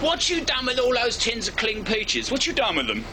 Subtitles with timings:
[0.00, 2.30] What you done with all those tins of cling peaches?
[2.30, 3.04] What you done with them?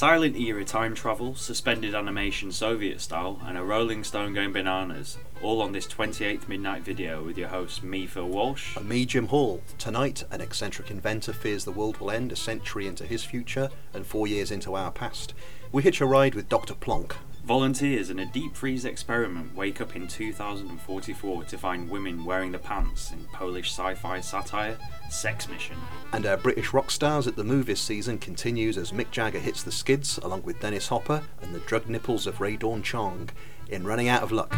[0.00, 5.18] Silent era time travel, suspended animation Soviet style, and a Rolling Stone going bananas.
[5.42, 8.78] All on this 28th Midnight video with your host, me, Phil Walsh.
[8.78, 9.62] And me, Jim Hall.
[9.76, 14.06] Tonight, an eccentric inventor fears the world will end a century into his future and
[14.06, 15.34] four years into our past.
[15.70, 16.72] We hitch a ride with Dr.
[16.72, 17.14] Plonk.
[17.44, 22.58] Volunteers in a deep freeze experiment wake up in 2044 to find women wearing the
[22.58, 24.76] pants in Polish sci fi satire
[25.08, 25.76] Sex Mission.
[26.12, 29.72] And our British rock stars at the movies season continues as Mick Jagger hits the
[29.72, 33.30] skids along with Dennis Hopper and the drug nipples of Rae Dawn Chong
[33.68, 34.54] in Running Out of Luck.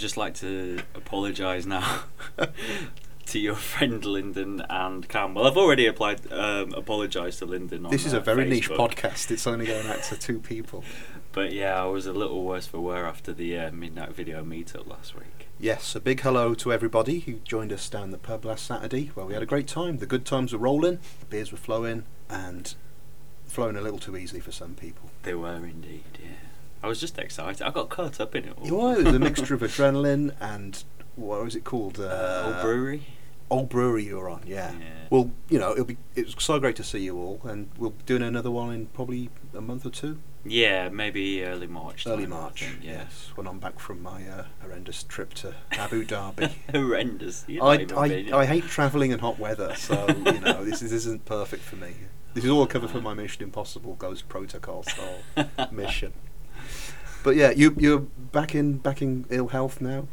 [0.00, 2.04] I'd just like to apologise now
[3.26, 5.34] to your friend Lyndon and Cam.
[5.34, 7.84] Well, I've already applied um, apologised to Lyndon.
[7.84, 9.30] On, This is a very niche podcast.
[9.30, 10.84] It's only going out to two people.
[11.32, 14.88] But yeah, I was a little worse for wear after the uh, midnight video meetup
[14.88, 15.46] last week.
[15.60, 19.26] Yes, a big hello to everybody who joined us down the pub last Saturday Well,
[19.26, 19.98] we had a great time.
[19.98, 22.74] The good times were rolling, the beers were flowing, and
[23.46, 25.10] flowing a little too easily for some people.
[25.22, 26.49] They were indeed, yeah.
[26.82, 27.62] I was just excited.
[27.62, 28.66] I got caught up in it all.
[28.66, 30.82] You it was a mixture of adrenaline and
[31.16, 32.00] what was it called?
[32.00, 33.06] Uh, Old brewery.
[33.50, 34.72] Old Brewery you were on, yeah.
[34.72, 34.78] Yeah.
[35.10, 38.04] Well, you know, it'll be it's so great to see you all, and we'll be
[38.06, 40.18] doing another one in probably a month or two.
[40.44, 42.06] Yeah, maybe early March.
[42.06, 42.92] Early March, think, yeah.
[42.92, 43.32] yes.
[43.34, 46.52] When I'm back from my uh, horrendous trip to Abu Dhabi.
[46.72, 47.44] Horrendous.
[47.60, 51.04] I, I, been- I hate travelling in hot weather, so you know this, is, this
[51.06, 51.94] isn't perfect for me.
[52.34, 55.18] This is all covered for my Mission Impossible Ghost Protocol style
[55.72, 56.12] mission.
[57.22, 60.08] But yeah, you you're back in back in ill health now,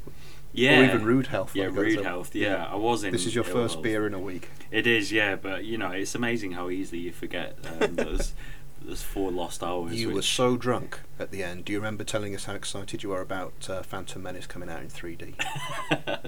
[0.53, 0.79] Yeah.
[0.79, 1.55] or even rude health.
[1.55, 2.35] Yeah, when it goes rude health.
[2.35, 3.11] Yeah, I was in.
[3.11, 3.83] This is your first health.
[3.83, 4.49] beer in a week.
[4.71, 8.33] It is, yeah, but you know, it's amazing how easily you forget um, those
[8.81, 9.93] those four lost hours.
[9.99, 11.65] You were so drunk at the end.
[11.65, 14.81] Do you remember telling us how excited you were about uh, Phantom Menace coming out
[14.81, 15.35] in 3D?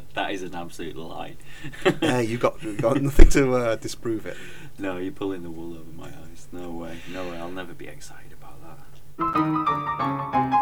[0.14, 1.36] that is an absolute lie.
[2.00, 4.38] hey, you got you got nothing to uh, disprove it.
[4.78, 6.48] No, you're pulling the wool over my eyes.
[6.54, 6.98] No way.
[7.12, 7.38] No way.
[7.38, 10.56] I'll never be excited about that.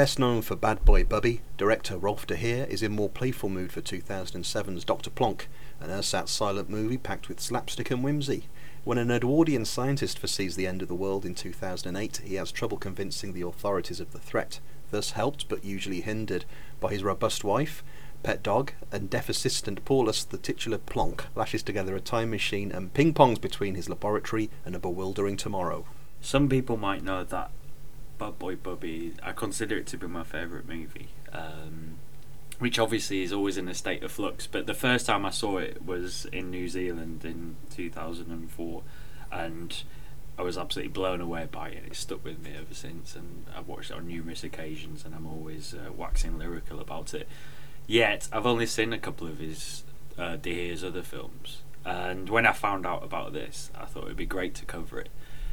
[0.00, 3.70] Best known for Bad Boy Bubby, director Rolf de Heer is in more playful mood
[3.70, 5.10] for 2007's Dr.
[5.10, 5.46] Plonk,
[5.78, 8.44] an ersatz silent movie packed with slapstick and whimsy.
[8.82, 12.78] When an Edwardian scientist foresees the end of the world in 2008, he has trouble
[12.78, 14.58] convincing the authorities of the threat,
[14.90, 16.46] thus helped but usually hindered
[16.80, 17.84] by his robust wife,
[18.22, 22.94] pet dog, and deaf assistant Paulus, the titular Plonk, lashes together a time machine and
[22.94, 25.84] ping-pongs between his laboratory and a bewildering tomorrow.
[26.22, 27.50] Some people might know that
[28.20, 31.08] Bad Boy Bubby, I consider it to be my favourite movie.
[31.32, 31.96] Um,
[32.58, 35.56] which obviously is always in a state of flux, but the first time I saw
[35.56, 38.82] it was in New Zealand in 2004,
[39.32, 39.82] and
[40.38, 41.84] I was absolutely blown away by it.
[41.86, 45.26] It stuck with me ever since, and I've watched it on numerous occasions, and I'm
[45.26, 47.26] always uh, waxing lyrical about it.
[47.86, 49.84] Yet, I've only seen a couple of his
[50.18, 54.16] uh, De other films, and when I found out about this, I thought it would
[54.18, 55.08] be great to cover it.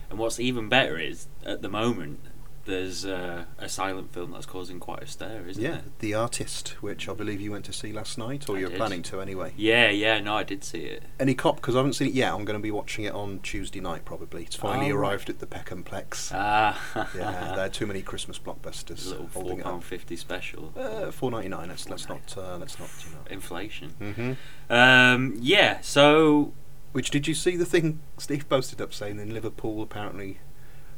[0.10, 2.20] And what's even better is, at the moment,
[2.68, 5.68] there's uh, a silent film that's causing quite a stir, isn't it?
[5.68, 5.82] yeah.
[6.00, 8.78] The Artist, which I believe you went to see last night, or I you're did.
[8.78, 9.54] planning to anyway.
[9.58, 11.04] Yeah, yeah, no, I did see it.
[11.20, 11.56] Any cop?
[11.56, 12.32] Because I haven't seen it yet.
[12.34, 14.44] I'm going to be watching it on Tuesday night probably.
[14.44, 15.10] It's finally Oh, right.
[15.10, 16.32] arrived at the Peckham Plex.
[16.36, 19.84] Ah, yeah, there are too many Christmas a blockbusters little four pound up.
[19.84, 20.74] fifty special.
[20.78, 21.70] Uh, Four ninety nine.
[21.70, 23.22] Let's let's not uh, let's not you know.
[23.32, 23.90] Inflation.
[23.92, 24.34] hmm
[24.74, 26.54] Um, yeah, so
[26.92, 30.40] Which did you see the thing Steve posted up saying in Liverpool apparently,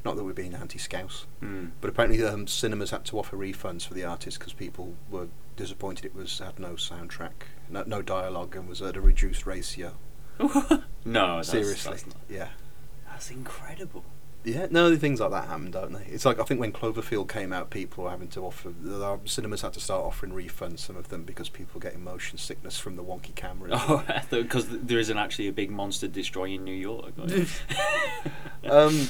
[0.05, 3.93] not that we're being anti-scouse, mm, but apparently um, cinemas had to offer refunds for
[3.93, 7.31] the artist because people were disappointed it was had no soundtrack,
[7.69, 9.94] no, no dialogue, and was at a reduced ratio.
[10.39, 12.47] no, that's, Seriously, that's, yeah.
[13.09, 14.06] that's incredible.
[14.45, 16.06] Yeah, no, things like that happen, don't they?
[16.06, 18.69] It's like I think when Cloverfield came out, people were having to offer.
[18.69, 22.79] The cinemas had to start offering refunds, some of them, because people get motion sickness
[22.79, 23.74] from the wonky cameras.
[23.89, 27.13] Oh, because there isn't actually a big monster destroying New York.
[28.69, 29.09] um,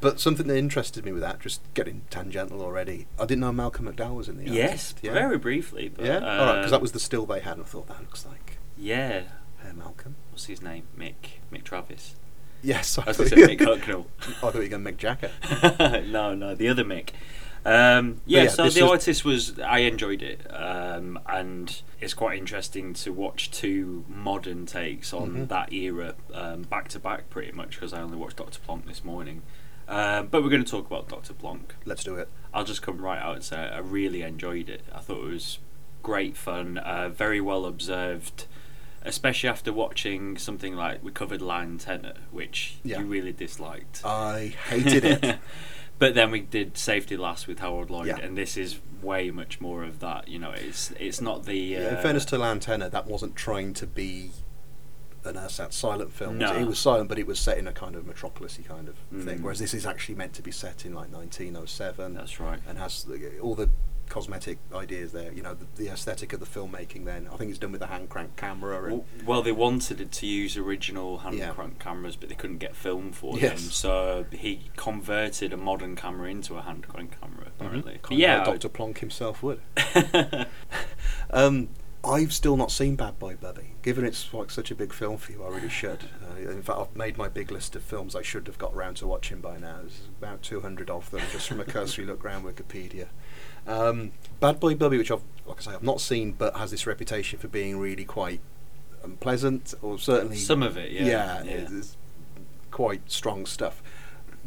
[0.00, 3.86] but something that interested me with that, just getting tangential already, I didn't know Malcolm
[3.86, 4.98] McDowell was in the yes, artist.
[5.02, 5.88] Yeah, very briefly.
[5.88, 7.88] But, yeah, all right, because that um, was the still they had, and I thought
[7.88, 9.22] that looks like yeah.
[9.74, 10.16] Malcolm.
[10.30, 10.84] What's his name?
[10.98, 12.14] Mick Mick Travis.
[12.62, 14.06] Yes, I was going to say Mick Hucknall.
[14.20, 15.30] I thought you were going Mick Jagger.
[16.06, 17.10] no, no, the other Mick.
[17.64, 22.38] Um, yeah, yeah, so the was- artist was I enjoyed it, um, and it's quite
[22.38, 25.48] interesting to watch two modern takes on Mhm.
[25.48, 29.04] that era um, back to back, pretty much because I only watched Doctor Plonk this
[29.04, 29.42] morning.
[29.88, 31.74] Um, but we're going to talk about Doctor Plonk.
[31.84, 32.28] Let's do it.
[32.52, 34.82] I'll just come right out and say I really enjoyed it.
[34.94, 35.58] I thought it was
[36.02, 38.46] great fun, uh, very well observed,
[39.04, 43.00] especially after watching something like we covered Line Tenor, which Yeah.
[43.00, 44.02] you really disliked.
[44.04, 45.38] I hated it.
[45.98, 48.18] but then we did Safety Last with Harold Lloyd, Yeah.
[48.18, 50.26] and this is way much more of that.
[50.28, 51.76] You know, it's it's not the.
[51.76, 54.30] Uh, Yeah, in fairness to Lantana, that wasn't trying to be
[55.26, 56.38] an Ersatz silent film.
[56.38, 56.54] No.
[56.56, 59.38] It was silent, but it was set in a kind of metropolisy kind of thing.
[59.38, 59.42] Mm.
[59.42, 62.60] Whereas this is actually meant to be set in like 1907 That's right.
[62.68, 63.68] and has the- all the
[64.08, 65.32] cosmetic ideas there.
[65.32, 67.04] You know, the, the aesthetic of the filmmaking.
[67.06, 68.80] Then I think it's done with a hand crank camera.
[68.88, 71.50] Well, well, they wanted it to use original hand Yeah.
[71.50, 73.62] crank cameras, but they couldn't get film for Yes.
[73.62, 73.70] them.
[73.72, 77.48] So he converted a modern camera into a hand crank camera.
[77.58, 78.02] Apparently, Mhm.
[78.02, 78.44] But Kind of yeah.
[78.44, 78.68] Dr.
[78.68, 79.60] Plonk himself would.
[81.30, 81.68] Um,
[82.06, 83.74] I've still not seen Bad Boy Bubby.
[83.82, 86.04] Given it's like such a big film for you, I really should.
[86.22, 88.98] Uh, in fact, I've made my big list of films I should have got around
[88.98, 89.78] to watching by now.
[89.80, 93.08] There's about 200 of them just from a cursory look around Wikipedia.
[93.66, 96.86] Um, Bad Boy Bubby, which I've, like I say, I've not seen, but has this
[96.86, 98.40] reputation for being really quite
[99.02, 101.42] unpleasant, or certainly Some of it, yeah, yeah.
[101.42, 101.96] it's, it's
[102.70, 103.82] quite strong stuff.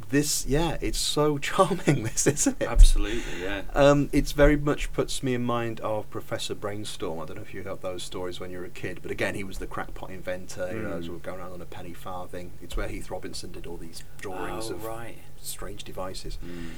[0.09, 2.03] This, yeah, it's so charming.
[2.03, 2.67] This, isn't it?
[2.67, 3.63] Absolutely, yeah.
[3.73, 7.19] Um, it's very much puts me in mind of Professor Brainstorm.
[7.19, 9.35] I don't know if you heard those stories when you were a kid, but again,
[9.35, 10.69] he was the crackpot inventor.
[10.71, 11.05] You know, Mm.
[11.05, 12.51] sort of going around on a penny farthing.
[12.61, 15.17] It's where Heath Robinson did all these drawings oh, of right.
[15.41, 16.37] strange devices.
[16.45, 16.69] Mm.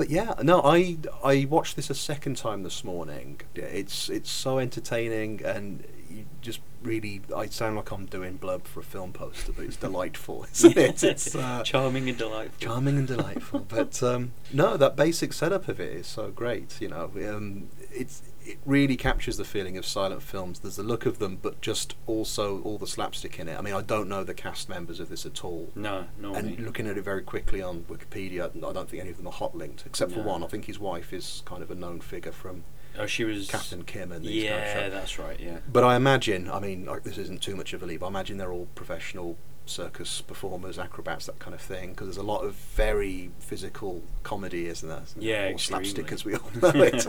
[0.00, 3.42] But yeah, no, I I watched this a second time this morning.
[3.54, 8.80] It's it's so entertaining and you just really I sound like I'm doing blurb for
[8.80, 11.04] a film poster, but it's delightful, isn't it?
[11.04, 12.66] It's uh, charming and delightful.
[12.66, 13.60] charming and delightful.
[13.68, 16.80] but um, no, that basic setup of it is so great.
[16.80, 20.60] You know, um, it's it really captures the feeling of silent films.
[20.60, 23.58] There's the look of them, but just also all the slapstick in it.
[23.58, 25.70] I mean, I don't know the cast members of this at all.
[25.74, 26.34] No, no.
[26.34, 26.64] And me.
[26.64, 29.56] looking at it very quickly on Wikipedia, I don't think any of them are hot
[29.56, 30.42] linked, except for one.
[30.42, 32.64] I think his wife is kind of a known figure from
[32.98, 33.48] oh, she was.
[33.48, 35.38] Kath and Kim and these kind of Yeah, that's right.
[35.38, 35.58] Yeah.
[35.70, 38.02] But I imagine, I mean, like, this isn't too much of a leap.
[38.02, 39.36] I imagine they're all professional
[39.66, 41.90] circus performers, acrobats, that kind of thing.
[41.90, 45.02] Because there's a lot of very physical comedy, isn't there?
[45.18, 47.06] Yeah, or slapstick, as we all know it.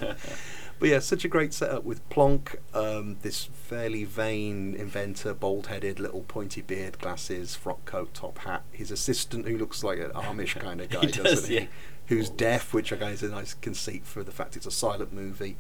[0.80, 6.22] but yeah, such a great setup with Plonk, um, this fairly vain inventor, bald-headed, little
[6.22, 8.64] pointy beard, glasses, frock coat, top hat.
[8.72, 11.56] His assistant, who looks like an Amish kind of guy, does, he?
[11.56, 11.66] yeah.
[12.08, 15.14] Who's deaf, which I guess is a nice conceit for the fact it's a silent
[15.14, 15.56] movie.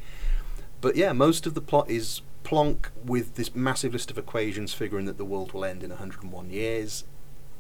[0.82, 5.06] But yeah, most of the plot is Plonk with this massive list of equations figuring
[5.06, 7.06] that the world will end in 101 years.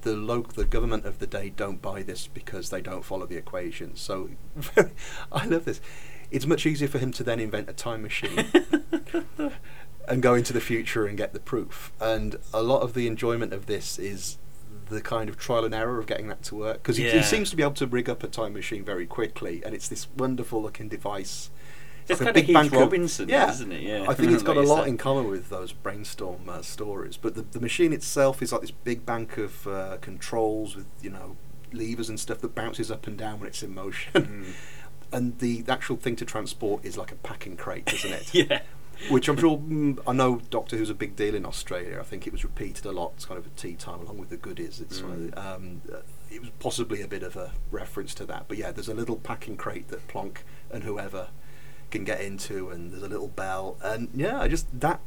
[0.01, 3.37] The lo- the government of the day don't buy this because they don't follow the
[3.37, 4.01] equations.
[4.01, 4.31] So
[5.31, 5.79] I love this.
[6.31, 8.45] It's much easier for him to then invent a time machine
[10.07, 11.91] and go into the future and get the proof.
[11.99, 14.37] And a lot of the enjoyment of this is
[14.89, 17.49] the kind of trial and error of getting that to work because he, he seems
[17.49, 20.61] to be able to rig up a time machine very quickly, and it's this wonderful
[20.61, 21.49] looking device.
[22.11, 23.49] It's kind of big bank of- Robinson, yeah.
[23.49, 23.81] isn't it?
[23.81, 24.05] Yeah.
[24.07, 24.89] I think it's got a lot said.
[24.89, 27.17] in common with those brainstorm uh, stories.
[27.17, 31.09] But the, the machine itself is like this big bank of uh, controls with you
[31.09, 31.37] know
[31.73, 34.13] levers and stuff that bounces up and down when it's in motion.
[34.13, 34.53] Mm.
[35.11, 38.33] and the actual thing to transport is like a packing crate, isn't it?
[38.49, 38.61] yeah.
[39.09, 41.97] Which I'm sure mm, I know Doctor Who's a big deal in Australia.
[41.99, 43.13] I think it was repeated a lot.
[43.15, 44.79] It's kind of a tea time along with the goodies.
[44.79, 45.97] It's one of the, um, uh,
[46.29, 48.45] it was possibly a bit of a reference to that.
[48.47, 51.29] But yeah, there's a little packing crate that Plonk and whoever
[51.91, 55.01] can get into, and there's a little bell, and yeah, I just that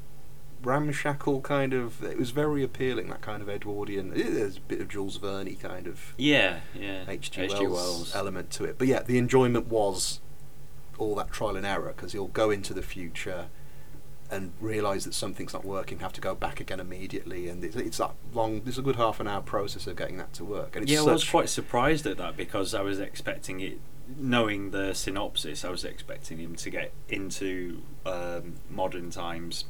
[0.63, 2.03] ramshackle kind of.
[2.05, 3.09] It was very appealing.
[3.09, 4.11] That kind of Edwardian.
[4.11, 7.05] There's a bit of Jules Verne kind of Yeah, yeah.
[7.09, 7.41] H.G.
[7.41, 7.67] H.G.
[7.67, 8.79] Wells, element to it.
[8.79, 10.21] But yeah, the enjoyment was
[10.99, 13.49] all that trial and error because you'll go into the future
[14.31, 17.99] and realise that something's not working, have to go back again immediately, and it's, it's
[17.99, 18.63] that long.
[18.63, 20.77] There's a good half an hour process of getting that to work.
[20.77, 23.79] And it's Yeah, I was quite surprised at that because I was expecting it.
[24.19, 29.65] Knowing the synopsis, I was expecting him to get into um, modern times,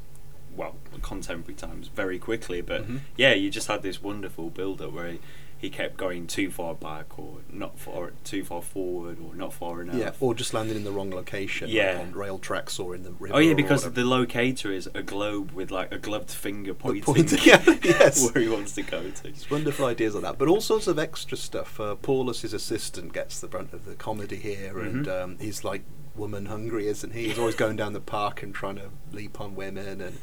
[0.57, 2.61] well, contemporary times, very quickly.
[2.61, 3.01] But Mhm.
[3.17, 5.21] yeah, you just had this wonderful build-up where he,
[5.65, 9.81] he kept going too far back, or not far, too far forward, or not far
[9.81, 9.97] enough.
[9.97, 11.99] Yeah, or just landing in the wrong location, like Yeah.
[12.01, 13.35] on rail tracks or in the river.
[13.35, 17.39] Oh yeah, because the locator is a globe with like a gloved finger pointing, pointing-
[17.45, 18.31] yeah, yes.
[18.33, 19.29] where he wants to go to.
[19.29, 21.81] It's wonderful ideas like that, but all sorts of extra stuff.
[21.81, 25.23] Uh, Paulus, his assistant, gets the brunt of the comedy here, and Mhm.
[25.23, 25.83] um, he's like
[26.15, 27.29] woman hungry, isn't he?
[27.29, 30.19] He's always going down the park and trying to leap on women, and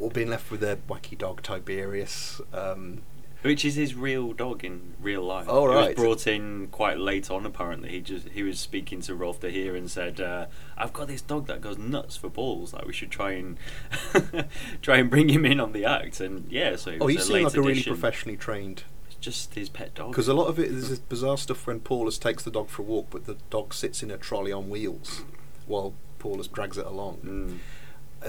[0.00, 2.40] or being left with their wacky dog Tiberius.
[2.52, 3.02] Um,
[3.42, 5.46] Which is his real dog in real life.
[5.48, 5.86] Oh, It right.
[5.96, 7.46] was brought in quite late on.
[7.46, 11.06] Apparently, he just he was speaking to Rolf de Heer and said, uh, "I've got
[11.06, 12.72] this dog that goes nuts for balls.
[12.72, 13.56] Like we should try and
[14.82, 17.22] try and bring him in on the act." And yeah, so Oh, was he a
[17.24, 18.82] seemed like a really professionally trained.
[19.06, 20.10] It's just his pet dog.
[20.10, 22.82] Because a lot of it is this bizarre stuff when Paulus takes the dog for
[22.82, 25.22] a walk, but the dog sits in a trolley on wheels
[25.66, 27.18] while Paulus drags it along.
[27.24, 27.58] Mm.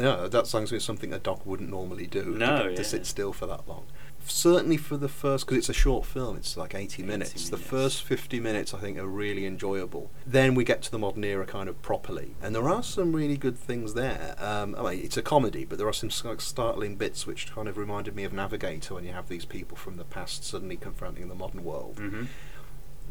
[0.01, 2.23] No, that sounds like something a dog wouldn't normally do.
[2.25, 2.81] to No, to, yeah.
[2.83, 3.85] sit still for that long.
[4.31, 7.33] Certainly for the first, because it's a short film, it's like 80 minutes.
[7.35, 10.11] 80 The first 50 minutes, I think, are really enjoyable.
[10.25, 13.37] Then we get to the modern era kind of properly, and there are some really
[13.37, 14.35] good things there.
[14.39, 17.67] Um, I mean, it's a comedy, but there are some like, startling bits which kind
[17.67, 21.27] of reminded me of Navigator when you have these people from the past suddenly confronting
[21.27, 22.25] the modern world hmm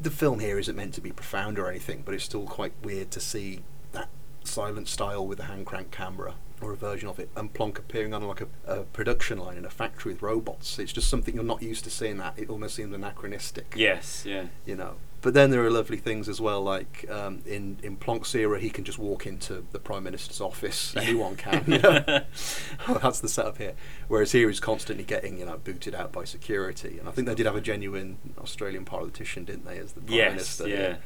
[0.01, 3.11] the film here isn't meant to be profound or anything, but it's still quite weird
[3.11, 3.63] to see
[4.45, 8.13] silent style with a hand crank camera or a version of it, and Plonk appearing
[8.13, 10.79] on like a, a production line in a factory with robots.
[10.79, 12.17] It's just something you're not used to seeing.
[12.19, 13.75] That it almost seems anachronistic.
[13.77, 14.47] Yes, yeah.
[14.67, 14.97] you know.
[15.21, 18.71] But then there are lovely things as well, like um, in in Plonk's era, he
[18.71, 20.97] can just walk into the prime minister's office.
[20.97, 21.65] Anyone can.
[21.67, 22.25] you know.
[22.87, 23.75] That's the setup here.
[24.09, 27.35] Whereas here he's constantly getting you know booted out by security, and I think they
[27.35, 30.69] did have a genuine Australian politician, didn't they, as the prime yes, minister?
[30.69, 30.97] yeah.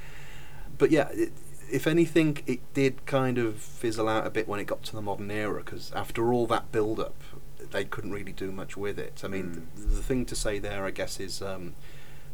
[0.79, 1.33] But yeah, it,
[1.73, 5.03] if anything, it did kind of fizzle out a bit when it got to the
[5.03, 7.15] modern era, because after all that build-up,
[7.71, 9.23] they couldn't really do much with it.
[9.25, 9.45] I mean,
[9.77, 9.81] Mm.
[9.91, 11.41] the, the thing to say there, I guess, is.
[11.43, 11.75] Um,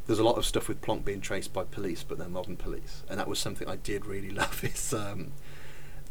[0.06, 3.02] there's a lot of stuff with Plonk being chased by police, but they're modern police,
[3.10, 4.64] and that was something I did really love.
[4.64, 5.32] Is um,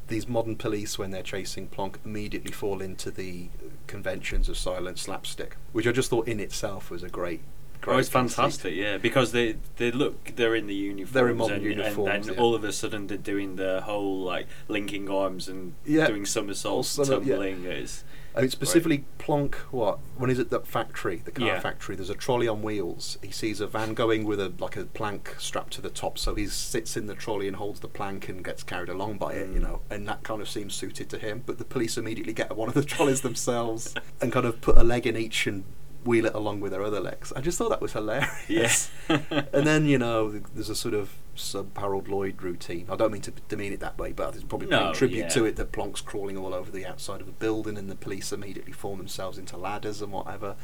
[0.07, 3.50] these modern police, when they're chasing Plonk, immediately fall into the
[3.88, 7.41] conventions of silent slapstick, which I just thought in itself was a great.
[7.88, 11.38] Great Oh, it's fantastic, yeah, because they they look they're in the uniforms, They're in
[11.38, 12.39] modern and, uniforms, and then yeah.
[12.41, 16.08] all of a sudden they're doing the whole like linking arms and Yeah.
[16.08, 17.36] doing somersaults, summer- yeah.
[17.36, 17.65] tumbling.
[17.65, 18.03] It's
[18.36, 19.56] I mean, specifically Plonk.
[19.72, 19.98] What?
[20.15, 21.60] When is it that factory, the car Yeah.
[21.60, 21.96] factory?
[21.96, 23.17] There's a trolley on wheels.
[23.24, 26.36] He sees a van going with a like a plank strapped to the top, so
[26.36, 29.50] he sits in the trolley and holds the plank and gets carried along by it.
[29.50, 29.63] You Mm.
[29.63, 31.41] know, and that kind of seems suited to him.
[31.48, 34.84] But the police immediately get one of the trolleys themselves and kind of put a
[34.84, 35.63] leg in each and
[36.07, 37.31] wheel it along with their other legs.
[37.35, 38.29] I just thought that was hilarious.
[38.47, 38.89] Yes.
[39.09, 42.87] and then you know, there's a sort of sub Harold Lloyd routine.
[42.89, 45.29] I don't mean to demean it that way, but it's probably No, paying tribute yeah.
[45.29, 48.31] to it that Plonk's crawling all over the outside of a building and the police
[48.31, 50.55] immediately form themselves into ladders and whatever.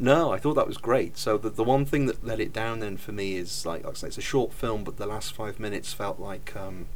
[0.00, 1.18] No, I thought that was great.
[1.18, 3.94] So the the one thing that let it down then for me is like, like
[3.94, 6.86] I say, it's a short film, but the last five minutes felt like um,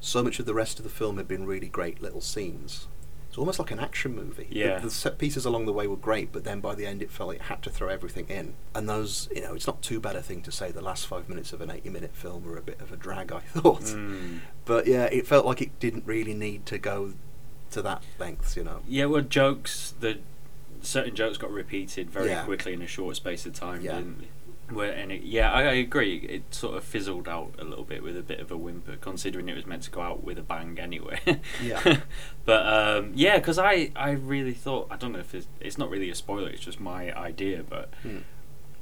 [0.00, 2.86] so much of the rest of the film had been really great little scenes.
[3.36, 4.46] It's almost like an action movie.
[4.50, 4.78] The- Yeah.
[4.78, 7.28] The, set pieces along the way were great, but then by the end it felt
[7.28, 8.54] like it had to throw everything in.
[8.74, 11.28] And those, you know, it's not too bad a thing to say the last five
[11.28, 13.82] minutes of an 80 minute film were a bit of a drag, I thought.
[13.82, 14.38] Mm.
[14.64, 17.12] But yeah, it felt like it didn't really need to go
[17.72, 18.80] to that length, you know.
[18.88, 20.16] Yeah, well, jokes the
[20.80, 22.44] certain jokes got repeated very Yeah.
[22.44, 23.82] quickly in a short space of time.
[23.82, 23.96] Yeah.
[23.96, 24.28] didn't
[24.70, 26.16] Where and it, yeah, I, I agree.
[26.18, 29.48] It sort of fizzled out a little bit with a bit of a whimper, considering
[29.48, 31.20] it was meant to go out with a bang anyway.
[31.62, 32.00] Yeah.
[32.44, 35.88] but um, yeah, because I I really thought I don't know if it's, it's not
[35.90, 36.48] really a spoiler.
[36.48, 38.18] It's just my idea, but Hmm.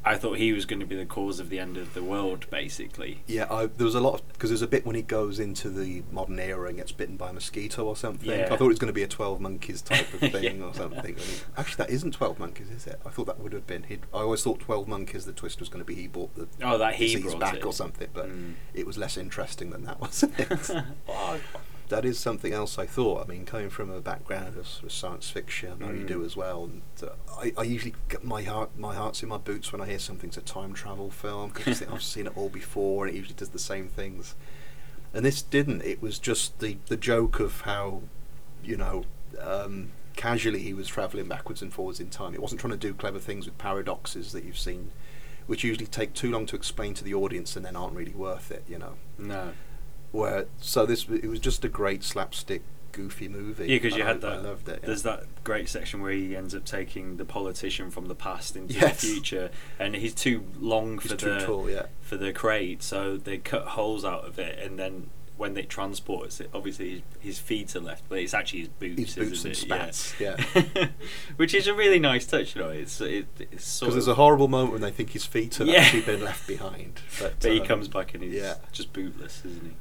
[0.06, 2.46] I thought he was going to be the cause of the end of the world,
[2.50, 3.22] basically.
[3.26, 6.02] Yeah, I, there was a lot because there's a bit when he goes into the
[6.12, 8.28] modern era and gets bitten by a mosquito or something.
[8.28, 8.48] Yeah.
[8.50, 10.64] I thought it was going to be a Twelve Monkeys type of thing Yeah.
[10.66, 11.16] or something.
[11.56, 13.00] Actually, that isn't Twelve Monkeys, is it?
[13.06, 13.84] I thought that would have been.
[13.84, 15.24] He'd, I always thought Twelve Monkeys.
[15.24, 17.64] The twist was going to be he bought the Oh, that he brought back it.
[17.64, 18.54] or something, but Mm.
[18.74, 20.70] it was less interesting than that, wasn't it?
[21.08, 21.40] Oh,
[21.88, 23.24] that is something else I thought.
[23.24, 26.08] I mean, coming from a background of, sort of science fiction, I know you Mm.
[26.08, 26.64] do as well.
[26.64, 29.86] And uh, I, I usually get my heart, my heart's in my boots when I
[29.86, 33.34] hear something's a time travel film because I've seen it all before, and it usually
[33.36, 34.34] does the same things.
[35.12, 35.82] And this didn't.
[35.82, 38.02] It was just the the joke of how,
[38.64, 39.04] you know.
[39.40, 42.34] Um, casually he was travelling backwards and forwards in time.
[42.34, 44.92] It wasn't trying to do clever things with paradoxes that you've seen,
[45.48, 48.52] which usually take too long to explain to the audience and then aren't really worth
[48.52, 49.52] it, you know no.
[50.14, 54.22] Where so this it was just a great slapstick goofy movie Yeah, because you and
[54.22, 54.38] had I, that.
[54.46, 54.86] I loved it yeah.
[54.86, 58.74] There's that great section where he ends up taking the politician from the past into
[58.74, 59.00] Yes.
[59.00, 62.82] the future, and he's too long He's for too the tall yeah for the crate,
[62.84, 67.00] so they cut holes out of it, and then when they transport it, obviously his,
[67.18, 69.14] his feet are left, but it's actually his boots.
[69.14, 69.94] his boots isn't and it?
[69.96, 70.86] spats yeah
[71.36, 72.68] Which is a really nice touch, you know.
[72.68, 75.80] It's it, it's because there's a horrible moment when they think his feet have Yeah.
[75.80, 78.54] actually been left behind but, but he um, comes back and he's yeah.
[78.70, 79.72] just bootless, isn't he?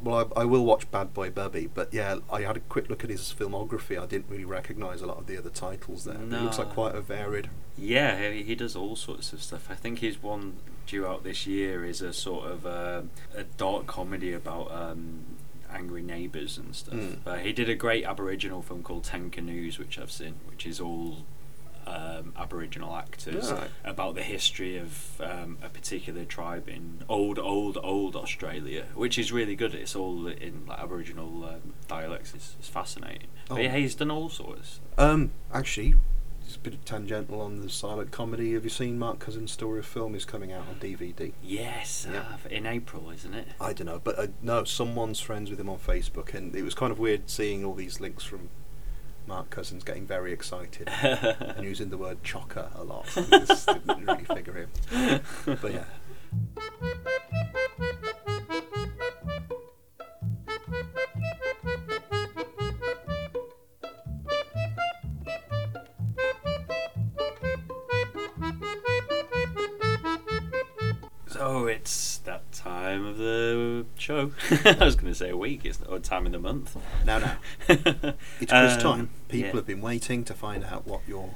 [0.00, 3.04] Well I, I will watch Bad Boy Bubby but yeah I had a quick look
[3.04, 6.36] at his filmography I didn't really recognise a lot of the other titles there but
[6.36, 9.68] it looks like quite a varied Yeah, he, he does all sorts of stuff.
[9.70, 13.02] I think his one due out this year is a sort of uh,
[13.34, 15.24] a dark comedy about um,
[15.70, 16.94] angry neighbours and stuff.
[16.94, 17.18] Mm.
[17.26, 20.80] Uh, he did a great Aboriginal film called Ten Canoes, which I've seen, which is
[20.80, 21.24] all
[21.86, 23.68] um, Aboriginal actors Right.
[23.84, 29.32] about the history of um, a particular tribe in old, old, old Australia, which is
[29.32, 29.74] really good.
[29.74, 32.34] It's all in like, Aboriginal um, dialects.
[32.34, 33.28] It's, it's fascinating.
[33.50, 33.56] Oh.
[33.56, 34.80] But yeah, he's done all sorts.
[34.96, 35.94] Um, actually,
[36.44, 38.52] it's a bit tangential on the silent comedy.
[38.54, 41.32] Have you seen Mark Cousins' story of film is coming out on DVD?
[41.42, 42.20] Yes, Yeah.
[42.20, 43.48] uh, in April, isn't it?
[43.60, 46.74] I don't know, but uh, no, someone's friends with him on Facebook, and it was
[46.74, 48.48] kind of weird seeing all these links from
[49.26, 53.06] Mark Cousins getting very excited and using the word chocker a lot.
[53.16, 55.20] I just didn't really figure him.
[55.44, 55.84] But yeah.
[74.12, 74.32] Show.
[74.80, 75.64] I was going to say a week.
[75.64, 76.76] It's or time in the month.
[77.04, 77.36] Now, now,
[77.68, 79.10] it's quiz Um, time.
[79.28, 79.54] People yeah.
[79.56, 81.30] have been waiting to find out what your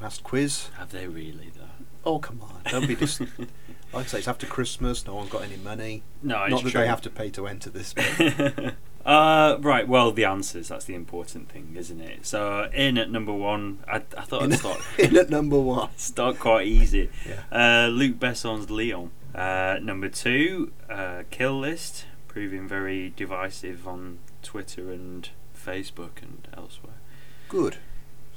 [0.00, 0.68] last quiz.
[0.78, 1.84] Have they really though?
[2.04, 2.60] Oh, come on.
[2.70, 3.20] Don't be dis-
[3.92, 5.06] Like I say, it's after Christmas.
[5.06, 6.02] No one's got any money.
[6.22, 6.80] No, Not it's that true.
[6.80, 7.94] they have to pay to enter this.
[9.04, 9.86] uh, right.
[9.86, 10.68] Well, the answers.
[10.68, 12.24] That's the important thing, isn't it?
[12.24, 15.90] So in at number one, I, I thought in, I'd start in at number one.
[15.98, 17.10] start quite easy.
[17.28, 17.42] Yeah.
[17.84, 19.10] Uh, Luc Besson's Leon.
[19.34, 26.94] Uh, number two, uh, Kill List, proving very divisive on Twitter and Facebook and elsewhere.
[27.48, 27.76] Good.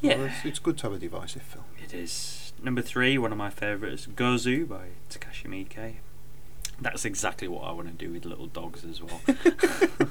[0.02, 0.18] Yeah.
[0.18, 1.64] Well, it's, it's good to have a divisive film.
[1.82, 2.52] It is.
[2.62, 5.96] Number three, one of my favourites, Gozu by Takashi Miike.
[6.82, 9.22] That's exactly what I want to do with little dogs as well.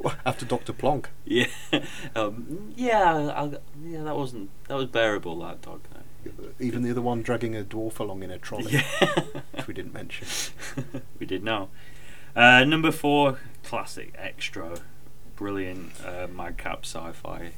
[0.00, 0.72] Well, After Dr.
[0.72, 1.06] Plonk.
[1.24, 1.46] yeah,
[2.14, 4.04] um, yeah, I'll, yeah.
[4.04, 5.40] That wasn't that was bearable.
[5.40, 5.80] That dog.
[6.60, 8.70] Even the other one dragging a dwarf along in a trolley,
[9.00, 9.22] Yeah,
[9.52, 10.28] which we didn't mention.
[11.18, 11.68] we did know.
[12.38, 14.80] Uh, number four, classic Xtro,
[15.34, 17.50] brilliant uh, madcap sci-fi.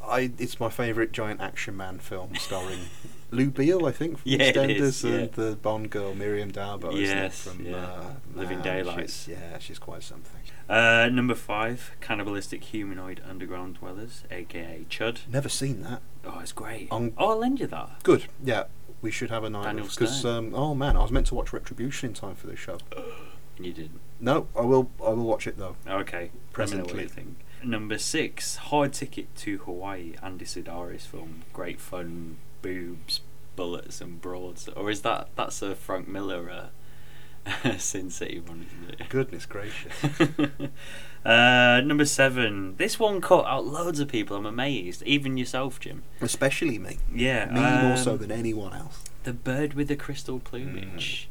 [0.00, 2.78] I, it's my favourite giant action man film starring
[3.32, 5.10] Lou Beale, I think, from Yeah, EastEnders, is, yeah.
[5.14, 6.92] and the Bond girl Maryam d'Abo.
[6.96, 7.78] Yes, from yeah.
[7.78, 8.04] uh,
[8.36, 8.66] Living Man.
[8.66, 9.24] Daylights.
[9.24, 10.40] She's, yeah, she's quite something.
[10.68, 15.26] Uh, number five, cannibalistic humanoid underground dwellers, aka Chud.
[15.28, 16.02] Never seen that.
[16.24, 16.86] Oh, it's great.
[16.92, 18.04] On- oh, I'll lend you that.
[18.04, 18.26] Good.
[18.44, 18.66] Yeah,
[19.02, 22.10] we should have a night because um, oh man, I was meant to watch Retribution
[22.10, 22.78] in time for this show.
[23.62, 24.00] You didn't.
[24.20, 24.90] No, I will.
[25.04, 25.76] I will watch it though.
[25.86, 26.30] Okay.
[26.52, 27.06] Presently.
[27.06, 27.36] think.
[27.62, 31.42] Number six, Hard Ticket to Hawaii, Andy Sidaris film.
[31.52, 33.20] Great fun, boobs,
[33.54, 34.68] bullets, and broads.
[34.68, 39.08] Or is that that's a Frank Miller uh, Sin City one, isn't it?
[39.08, 39.92] Goodness gracious.
[41.24, 44.36] uh, number seven, this one caught out loads of people.
[44.36, 46.02] I'm amazed, even yourself, Jim.
[46.20, 46.98] Especially me.
[47.14, 49.04] Yeah, Me more um, so than anyone else.
[49.24, 51.29] the bird with the crystal plumage.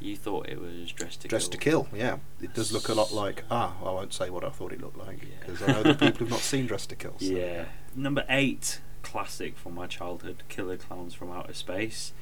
[0.00, 1.84] You thought it was dressed to Dressed to kill.
[1.84, 2.18] Kill, yeah.
[2.40, 3.44] It does look a lot like.
[3.50, 5.28] Ah, I won't say what I thought it looked like Yeah.
[5.40, 7.14] because I know that people have not seen Dressed to Kill.
[7.18, 7.24] So.
[7.26, 7.64] Yeah.
[7.94, 12.12] Number eight, classic from my childhood, Killer Clowns from Outer Space.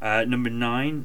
[0.00, 1.04] Uh, number nine,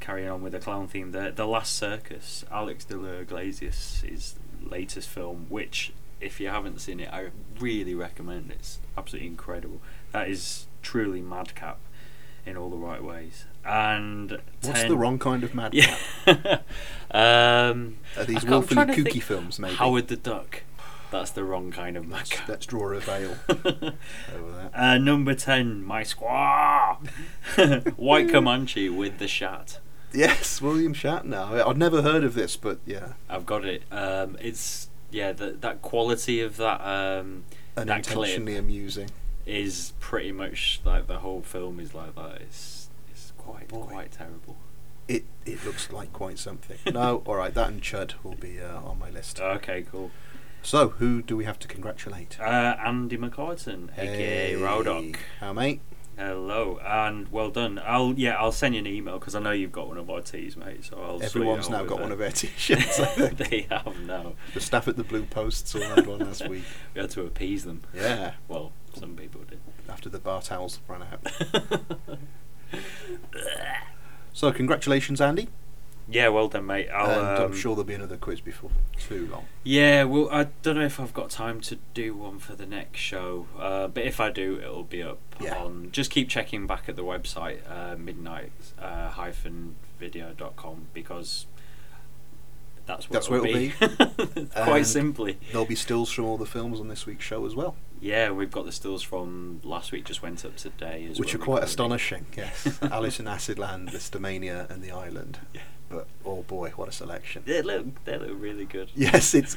[0.00, 5.08] carrying on with the clown theme there, The Last Circus, Alex de la Iglesia's latest
[5.08, 7.28] film, which, if you haven't seen it, I
[7.60, 8.50] really recommend.
[8.50, 9.80] It's absolutely incredible.
[10.10, 11.78] That is truly madcap
[12.44, 13.44] in all the right ways.
[13.64, 15.72] And What's 10 the wrong kind of mad?
[15.74, 15.96] Yeah.
[17.10, 19.74] um, Are these I can't- I'm willfully kooky films, maybe?
[19.74, 20.62] Howard the Duck.
[21.10, 22.48] That's the wrong kind of Let's, madcap.
[22.48, 24.70] let's draw a veil over that.
[24.74, 26.96] Uh, number 10, My Squaw!
[27.98, 29.78] White Comanche with the Shat.
[30.14, 31.66] Yes, William Shatner.
[31.66, 33.82] I'd never heard of this, but yeah, I've got it.
[33.92, 37.44] Um, it's, yeah, the, that quality of that, um,
[37.74, 39.10] that clip unintentionally amusing.
[39.44, 42.40] is pretty much like the whole film is like that.
[42.40, 42.81] It's
[43.44, 43.82] quite, Boy.
[43.82, 44.56] quite terrible.
[45.08, 46.78] It it looks like quite something.
[46.92, 49.40] no, all right, that and Chud will be uh, on my list.
[49.40, 50.10] Okay, cool.
[50.64, 52.38] So, who do we have to congratulate?
[52.40, 55.18] Uh, Andy McCartan, aka Rowdock.
[55.40, 55.80] How, mate?
[56.16, 57.80] Hello and well done.
[57.84, 60.20] I'll yeah, I'll send you an email because I know you've got one of our
[60.20, 60.84] teas, mate.
[60.84, 61.22] So I'll.
[61.22, 62.02] Everyone's now got that.
[62.02, 62.98] one of our t-shirts.
[63.16, 64.34] They have now.
[64.54, 66.62] the staff at the Blue Posts all had one last week.
[66.94, 67.82] We had to appease them.
[67.94, 69.58] Yeah, Well, some people did.
[69.88, 71.26] after the bar towels ran out.
[74.34, 75.48] So, congratulations, Andy.
[76.08, 76.88] yeah, well done, mate.
[76.88, 79.44] I'll, and I'm um, sure there'll be another quiz before too long.
[79.62, 82.98] Yeah, well, I don't know if I've got time to do one for the next
[83.00, 85.56] show, uh, but if I do, it'll be up Yeah.
[85.62, 85.90] on.
[85.92, 91.44] Just keep checking back at the website, uh, midnight uh, hyphen video.com because
[92.86, 93.72] that's where That's it'll where be.
[93.80, 95.38] it'll Quite simply.
[95.50, 98.50] There'll be stills from all the films on this week's show as well, Yeah, we've
[98.50, 102.26] got the stills from last week, just went up today as which are quite astonishing.
[102.36, 105.38] Yes, Alice in Acidland, Lisztomania, and The Island.
[105.54, 105.60] Yeah.
[105.88, 107.42] But Oh boy, what a selection!
[107.46, 108.90] They look they look really good.
[108.96, 109.54] Yes, it's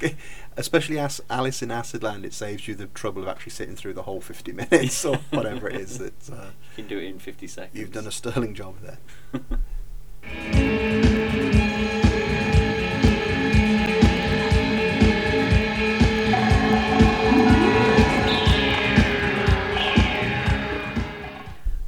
[0.58, 2.24] especially as Alice in Acidland.
[2.24, 5.68] It saves you the trouble of actually sitting through the whole fifty minutes or whatever
[5.68, 5.98] it is.
[5.98, 7.76] That uh, You can do it in fifty seconds.
[7.80, 9.00] you've done a sterling job there.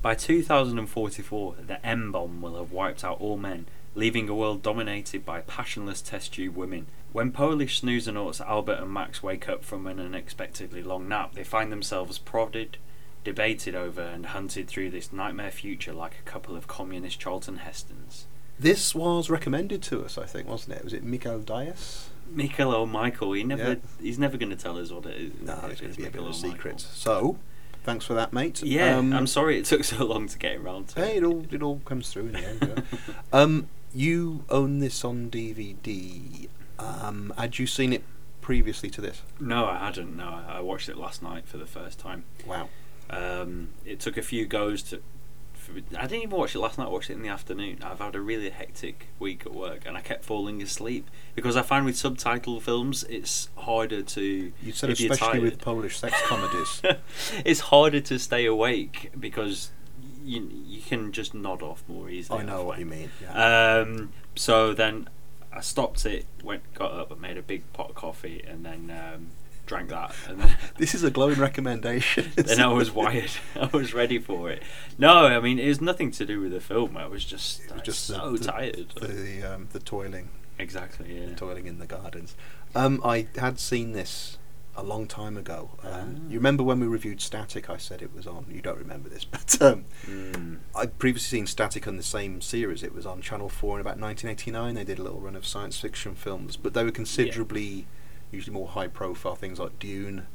[0.08, 5.26] By 2044, the M bomb will have wiped out all men, leaving a world dominated
[5.26, 6.88] by passionless test tube women.
[7.12, 11.74] When Polish snoozernauts Albert and Max wake up from an unexpectedly long nap, they find
[11.74, 12.78] themselves prodded,
[13.26, 18.28] debated over, and hunted through this nightmare future like a couple of communist Charlton Hestons.
[18.58, 20.86] This was recommended to us, I think, wasn't it?
[20.86, 22.12] Was it Mikael Dias?
[22.32, 23.76] Michael or Michael, he never, Yeah.
[24.02, 25.32] he's never going to tell us what it is.
[25.42, 26.80] No, it's going to be a bit of a secret.
[26.80, 27.40] So,
[27.88, 28.62] thanks for that, mate.
[28.62, 31.24] Yeah, Um, I'm sorry it took so long to get around to Hey, it.
[31.24, 32.86] all it all comes through in the end.
[32.86, 33.14] yeah.
[33.34, 36.50] um, you own this on DVD.
[36.78, 38.04] Um, had you seen it
[38.42, 39.22] previously to this?
[39.40, 40.16] No, I hadn't.
[40.18, 42.26] No, I watched it last night for the first time.
[42.46, 42.70] Wow.
[43.10, 45.02] Um, it took a few goes to.
[45.98, 46.86] I didn't even watch it last night.
[46.86, 47.80] I watched it in the afternoon.
[47.84, 51.62] I've had a really hectic week at work, and I kept falling asleep because I
[51.62, 54.52] find with subtitle films it's harder to.
[54.62, 55.60] You said especially with.
[55.60, 56.82] Polish sex comedies.
[57.46, 59.72] it's harder to stay awake because
[60.24, 62.40] you you can just nod off more easily.
[62.40, 63.12] I know what you mean.
[63.22, 63.80] Yeah.
[63.82, 65.10] Um, so then
[65.52, 68.92] I stopped it, went, got up, and made a big pot of coffee, and then
[68.92, 69.28] um,
[69.68, 72.32] drank that, and then, this is a glowing recommendation.
[72.36, 73.30] then I was wired.
[73.56, 74.64] I was ready for it.
[74.98, 76.98] No, I mean it was nothing to do with the film.
[76.98, 78.90] I was just, was just so the- tired.
[79.00, 81.20] the um, the toiling, exactly.
[81.20, 81.36] Yeah.
[81.36, 82.36] toiling in the gardens.
[82.74, 84.38] Um, I had seen this
[84.76, 85.72] a long time ago.
[85.82, 86.30] Um, Ah.
[86.30, 87.68] You remember when we reviewed Static?
[87.68, 88.46] I said it was on.
[88.48, 90.60] You don't remember this, but um, Mm.
[90.76, 92.84] I'd previously seen Static on the same series.
[92.84, 94.76] It was on Channel 4 in about 1989.
[94.76, 97.88] They did a little run of science fiction films, but they were considerably,
[98.32, 100.28] usually more high profile things like Dune,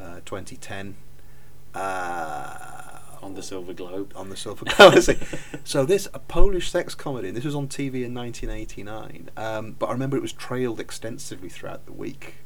[0.00, 0.96] uh, 2010,
[1.74, 4.12] uh, On the Silver Globe.
[4.16, 5.18] on the Silver Galaxy.
[5.64, 9.86] so this, a Polish sex comedy, and this was on TV in 1989, um, but
[9.86, 12.36] I remember it was trailed extensively throughout the week.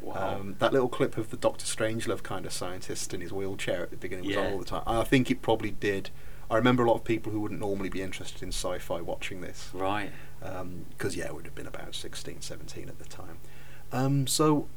[0.00, 0.38] Wow.
[0.38, 3.90] Um, that little clip of the Doctor Strangelove kind of scientist in his wheelchair at
[3.90, 4.82] the beginning was on all the time.
[4.86, 6.10] I think it probably did.
[6.50, 9.70] I remember a lot of people who wouldn't normally be interested in sci-fi watching this
[9.74, 10.10] right.
[10.90, 13.38] because yeah, it would have been about 16, 17 at the time.
[13.92, 14.68] Um, so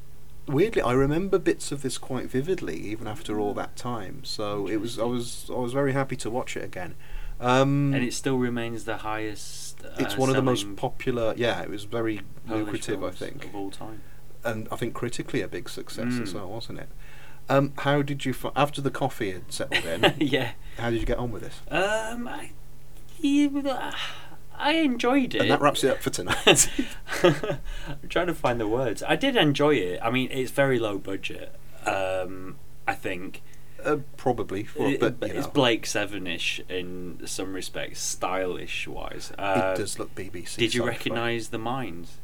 [0.48, 4.24] weirdly, I remember bits of this quite vividly, even after all that time.
[4.24, 6.96] So it was I was I was very happy to watch it again.
[7.40, 9.84] Um, And it still remains the highest.
[9.84, 11.34] Uh, it's one of the most popular.
[11.36, 14.02] Yeah, it was very Polish lucrative, I think, of all time.
[14.44, 16.36] and I think critically a big success as Mm.
[16.36, 16.90] well, wasn't it?
[17.50, 20.14] Um, how did you after the coffee had settled in?
[20.20, 20.52] yeah.
[20.78, 21.60] how did you get on with this?
[21.70, 22.52] Um, I,
[23.20, 23.48] yeah,
[24.62, 25.42] I enjoyed it.
[25.42, 26.70] And that wraps it up for tonight.
[27.24, 29.02] I'm trying to find the words.
[29.04, 30.00] I did enjoy it.
[30.04, 31.54] I mean, it's very low budget.
[31.86, 33.42] Um, I think.
[33.84, 34.68] uh, probably,
[35.00, 39.32] but it's know, Blake Seven-ish in some respects, stylish wise.
[39.38, 40.58] Uh, it does look BBC.
[40.58, 42.18] Did you recognise the mines?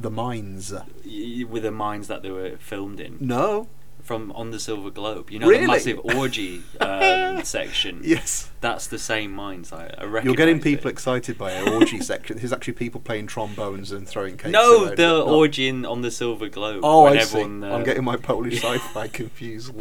[0.00, 0.72] the mines?
[1.04, 3.68] Y- With the mines that they were filmed in No.
[4.08, 5.66] From on the Silver Globe, you know Really?
[5.66, 8.00] the massive orgy um, section.
[8.02, 8.50] Yes.
[8.62, 9.70] That's the same mines.
[9.70, 10.92] I, I You're getting people it.
[10.92, 12.38] excited by an orgy section.
[12.38, 14.50] There's actually people playing trombones and throwing cakes.
[14.50, 16.80] No, the orgy in, on the Silver Globe.
[16.82, 17.42] Oh, I see.
[17.42, 19.72] uh, I'm getting my Polish sci-fi confused.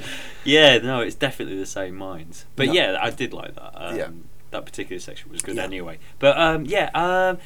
[0.44, 2.46] Yeah, no, it's definitely the same mines.
[2.58, 2.74] But No.
[2.74, 3.72] yeah, I did like that.
[3.76, 4.10] Um, Yeah.
[4.52, 5.64] That particular section was good Yeah.
[5.64, 6.00] anyway.
[6.20, 7.38] But um, yeah, um,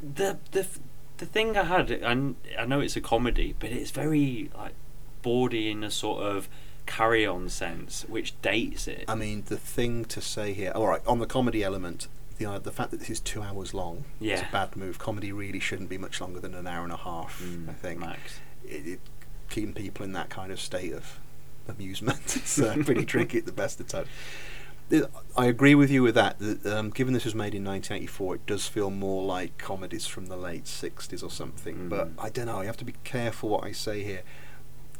[0.00, 0.66] the the
[1.18, 2.12] the thing I had, I,
[2.62, 4.74] I know it's a comedy, but it's very like
[5.22, 6.48] bawdy in a sort of
[6.86, 9.04] carry-on sense, which dates it.
[9.06, 10.72] I mean, the thing to say here.
[10.74, 13.74] All right, on the comedy element, the uh, the fact that this is two hours
[13.74, 14.48] long is Yeah.
[14.48, 14.98] a bad move.
[14.98, 17.40] Comedy really shouldn't be much longer than an hour and a half.
[17.42, 18.00] Mm, I think.
[18.00, 18.40] Max.
[18.64, 19.00] It, it,
[19.48, 21.18] keeping people in that kind of state of
[21.68, 24.08] amusement is uh, pretty tricky at the best of times.
[25.36, 26.38] I agree with you with that.
[26.40, 30.26] that um, given this was made in 1984, it does feel more like comedies from
[30.26, 31.88] the late 60s or something.
[31.88, 32.24] But Mm.
[32.24, 32.60] I don't know.
[32.60, 34.22] You have to be careful what I say here.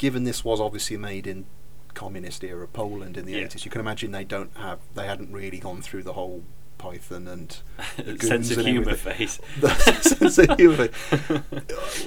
[0.00, 1.44] Given this was obviously made in
[1.92, 3.44] communist era Poland in the Yeah.
[3.46, 6.42] 80s, you can imagine they don't have they hadn't really gone through the whole
[6.78, 7.58] Python and
[8.22, 9.38] Sense of humour face.
[10.00, 10.88] Sense of humour.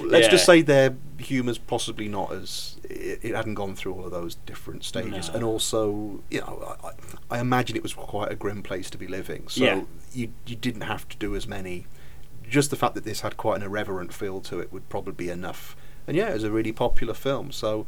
[0.02, 0.28] Let's Yeah.
[0.30, 4.34] just say their humour's possibly not as it, it hadn't gone through all of those
[4.46, 5.34] different stages, No.
[5.34, 6.92] and also you know I, I
[7.36, 9.46] I imagine it was quite a grim place to be living.
[9.48, 9.82] So Yeah.
[10.12, 11.86] you you didn't have to do as many.
[12.48, 15.30] Just the fact that this had quite an irreverent feel to it would probably be
[15.30, 15.76] enough.
[16.06, 17.52] And yeah, it was a really popular film.
[17.52, 17.86] So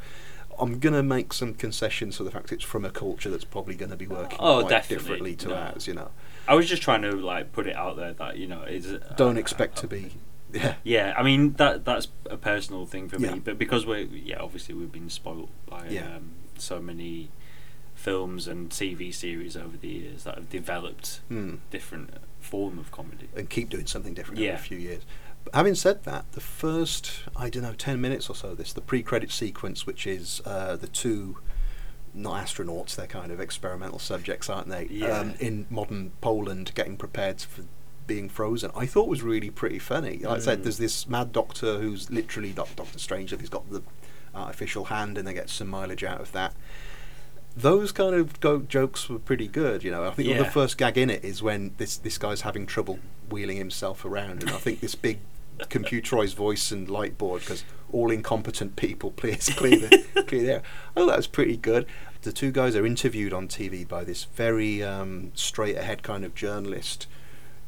[0.59, 3.91] I'm gonna make some concessions for the fact it's from a culture that's probably going
[3.91, 4.95] to be working Oh, quite definitely.
[5.03, 5.55] differently to No.
[5.55, 5.87] ours.
[5.87, 6.09] You know,
[6.47, 9.37] I was just trying to like put it out there that you know it's don't
[9.37, 10.13] uh, expect to be.
[10.53, 13.33] Yeah, Yeah, I mean that that's a personal thing for Yeah.
[13.33, 16.15] me, but because we're yeah obviously we've been spoilt by Yeah.
[16.15, 17.29] um, so many
[17.95, 21.55] films and TV series over the years that have developed Hmm.
[21.69, 23.27] different form of comedy.
[23.35, 24.51] and keep doing something different Yeah.
[24.53, 25.01] every few years.
[25.53, 28.81] Having said that, the first I don't know ten minutes or so of this, the
[28.81, 31.37] pre-credit sequence, which is uh, the two
[32.13, 34.87] not astronauts, they're kind of experimental subjects, aren't they?
[34.89, 35.19] Yeah.
[35.19, 37.63] Um, in modern Poland, getting prepared for
[38.07, 40.19] being frozen, I thought was really pretty funny.
[40.19, 40.63] Like I said, Mm.
[40.63, 43.37] there's this mad doctor who's literally Doctor Strange.
[43.39, 43.83] He's got the
[44.33, 46.53] artificial hand, and they get some mileage out of that.
[47.57, 50.05] Those kind of go- jokes were pretty good, you know.
[50.05, 53.57] I think the first gag in it is when this this guy's having trouble wheeling
[53.57, 55.19] himself around, and I think this big
[55.59, 60.61] computerized voice and light board because all incompetent people please clear the clear the air.
[60.95, 61.85] Oh, that was pretty good.
[62.21, 66.35] The two guys are interviewed on TV by this very um, straight ahead kind of
[66.35, 67.07] journalist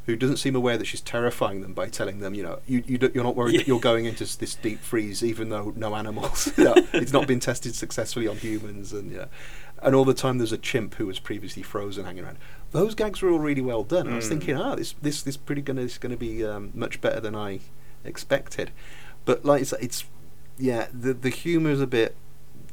[0.10, 2.97] who doesn't seem aware that she's terrifying them by telling them, you know, you, you
[3.13, 6.63] you're not worried that you're going into this deep freeze, even though no animals, you
[6.63, 9.25] know, it's not been tested successfully on humans, and yeah,
[9.81, 12.37] and all the time there's a chimp who was previously frozen hanging around.
[12.71, 14.07] Those gags were all really well done.
[14.11, 14.29] I was Mm.
[14.29, 17.35] thinking, ah, this this this pretty gonna is going to be um, much better than
[17.35, 17.59] I
[18.03, 18.71] expected,
[19.25, 20.05] but like it's, it's
[20.57, 22.15] yeah, the the humour is a bit.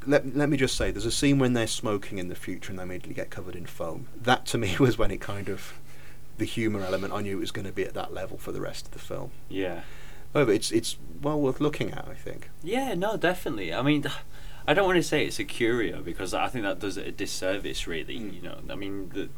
[0.09, 2.79] Let, let me just say, there's a scene when they're smoking in the future and
[2.79, 4.07] they immediately get covered in foam.
[4.23, 5.75] That to me was when it kind of
[6.39, 7.13] the humour element.
[7.13, 9.01] I knew it was going to be at that level for the rest of the
[9.01, 9.31] film.
[9.49, 9.81] Yeah,
[10.33, 12.07] However, it's it's well worth looking at.
[12.09, 12.51] I think.
[12.63, 13.73] yeah, no, definitely.
[13.75, 14.05] I mean,
[14.69, 17.13] I don't want to say it's a curio because I think that does it a
[17.13, 17.87] disservice.
[17.87, 18.35] Really, Mm.
[18.35, 19.29] you know, I mean, the,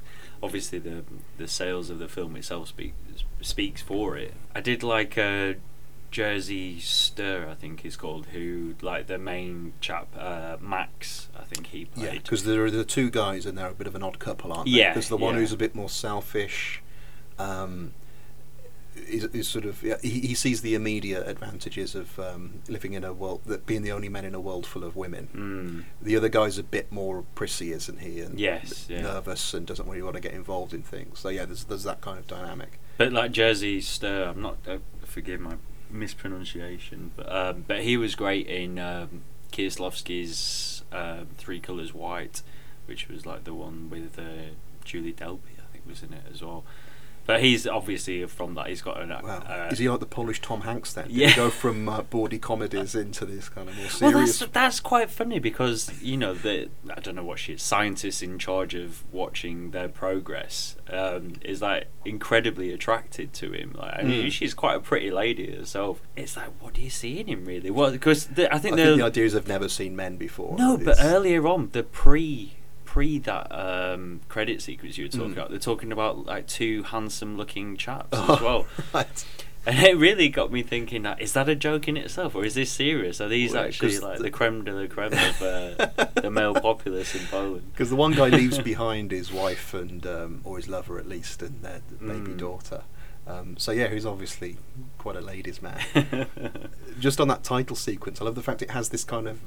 [0.43, 1.05] obviously the
[1.37, 2.95] the sales of the film itself speak,
[3.41, 4.35] speaks for it.
[4.55, 5.55] I did like uh,
[6.11, 11.29] Jerzy Stuhr, I think he's called, who like the main chap, uh, Max.
[11.39, 12.05] I think he played.
[12.07, 14.53] Yeah, because there are the two guys and they're a bit of an odd couple,
[14.53, 14.73] aren't they?
[14.73, 15.41] Yeah, Because the one yeah.
[15.41, 16.83] who's a bit more selfish,
[17.39, 17.93] um,
[19.07, 23.05] is, is sort of yeah, he, he sees the immediate advantages of um, living in
[23.05, 25.29] a world that being the only man in a world full of women.
[25.35, 26.05] Mm.
[26.05, 28.21] The other guy's a bit more prissy, isn't he?
[28.21, 29.03] And Yes, yeah.
[29.03, 31.21] nervous and doesn't really want to get involved in things.
[31.21, 32.79] So yeah, there's there's that kind of dynamic.
[32.97, 34.57] But like Jerzy Stuhr, I'm not.
[34.67, 35.55] Uh, forgive my
[35.91, 42.43] mispronunciation, but um, but he was great in um, Kieslowski's um, Three Colors White,
[42.87, 46.43] which was like the one with uh, Julie Delpy, I think, was in it as
[46.43, 46.65] well.
[47.29, 48.69] But he's obviously from that.
[48.69, 49.13] He's got an.
[49.13, 51.09] uh, Wow, uh, is he like the Polish Tom Hanks then?
[51.09, 51.37] Did Yeah.
[51.37, 54.39] go from uh, bawdy comedies into this kind of more Well, serious?
[54.39, 58.23] that's that's quite funny because you know the I don't know what she is scientists
[58.23, 63.73] in charge of watching their progress um, is like incredibly attracted to him.
[63.79, 64.33] Like I mean, Mm.
[64.33, 66.01] she's quite a pretty lady herself.
[66.17, 67.71] It's like what do you see in him really?
[67.71, 70.57] Well, because I I think think the the idea is I've never seen men before.
[70.57, 72.55] no, but earlier on the pre
[72.99, 75.33] pre that um, credit sequence you were talking Mm.
[75.35, 78.67] about, they're talking about like two handsome looking chaps Oh, as well.
[78.93, 79.25] right.
[79.67, 82.55] And it really got me thinking: that, is that a joke in itself, or is
[82.55, 83.21] this serious?
[83.21, 86.55] Are these Well, actually like the- the creme de la creme of uh, the male
[86.55, 87.71] populace in Poland?
[87.73, 91.41] Because the one guy leaves behind his wife and um, or his lover at least,
[91.43, 92.39] and their baby Mm.
[92.39, 92.83] daughter.
[93.27, 94.57] Um, so yeah, he's obviously
[94.97, 95.79] quite a ladies' man.
[96.99, 99.39] Just on that title sequence, I love the fact it has this kind of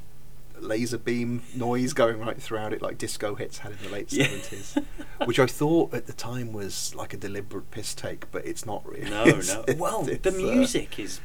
[0.62, 4.26] laser beam noise going right throughout it, like disco hits had in the late Yeah.
[4.26, 4.78] seventies,
[5.26, 8.86] which I thought at the time was like a deliberate piss take, but it's not
[8.88, 9.10] really.
[9.10, 9.62] no, It's- no.
[9.62, 11.20] it's- Well, it's, the uh, music is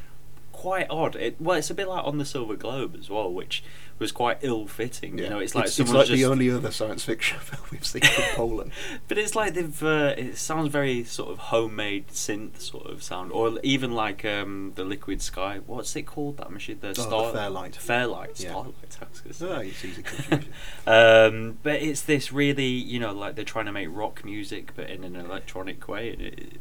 [0.66, 1.14] quite odd.
[1.14, 3.62] It, well, it's a bit like on the Silver Globe as well, which
[4.00, 5.16] was quite ill-fitting.
[5.16, 5.24] yeah.
[5.24, 7.87] You know, it's like it's, someone's like just the only other science fiction film we've
[7.87, 8.72] seen from Poland.
[9.07, 9.81] But it's like they've.
[9.83, 14.72] Uh, it sounds very sort of homemade synth sort of sound, or even like um,
[14.74, 15.61] the Liquid Sky.
[15.64, 16.38] What's it called?
[16.38, 17.76] That machine, the Oh, the Star Fairlight.
[17.76, 18.50] Fairlight, Yeah.
[18.50, 18.98] Starlight.
[19.00, 19.46] I was gonna say.
[19.46, 20.52] Oh, it's easy confusion.
[20.85, 24.90] Um, but it's this really, you know, like they're trying to make rock music, but
[24.90, 26.61] in an electronic way, and it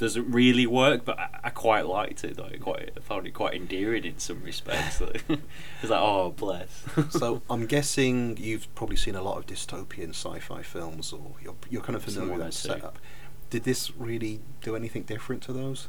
[0.00, 1.04] doesn't really work.
[1.04, 2.36] But I, I quite liked it.
[2.36, 2.46] Though.
[2.52, 5.00] I quite I found it quite endearing in some respects.
[5.28, 6.84] it's like, oh, bless.
[7.10, 11.82] so I'm guessing you've probably seen a lot of dystopian sci-fi films, or you're you're
[11.82, 12.98] kind of familiar with that setup.
[13.50, 15.88] Did this really do anything different to those?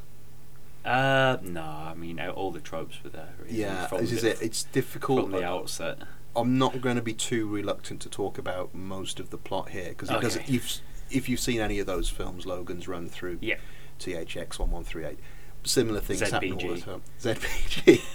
[0.83, 3.33] uh, no, I mean all the tropes were there.
[3.39, 4.41] Really, yeah, from this is the, it.
[4.41, 5.21] It's difficult.
[5.23, 5.99] from the uh, outset.
[6.35, 9.89] I'm not going to be too reluctant to talk about most of the plot here
[9.89, 10.43] because it doesn't.
[10.43, 10.53] Okay.
[10.53, 10.79] You've,
[11.11, 13.57] if you've seen any of those films, Logan's run through Yeah.
[14.01, 15.19] THX one one three eight.
[15.63, 17.01] Similar things happen all the time.
[17.19, 18.01] ZPG.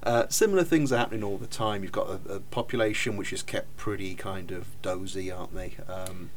[0.00, 1.82] Uh, similar things are happening all the time.
[1.82, 5.74] You've got a, a population which is kept pretty kind of dozy, aren't they?
[5.88, 6.30] Um,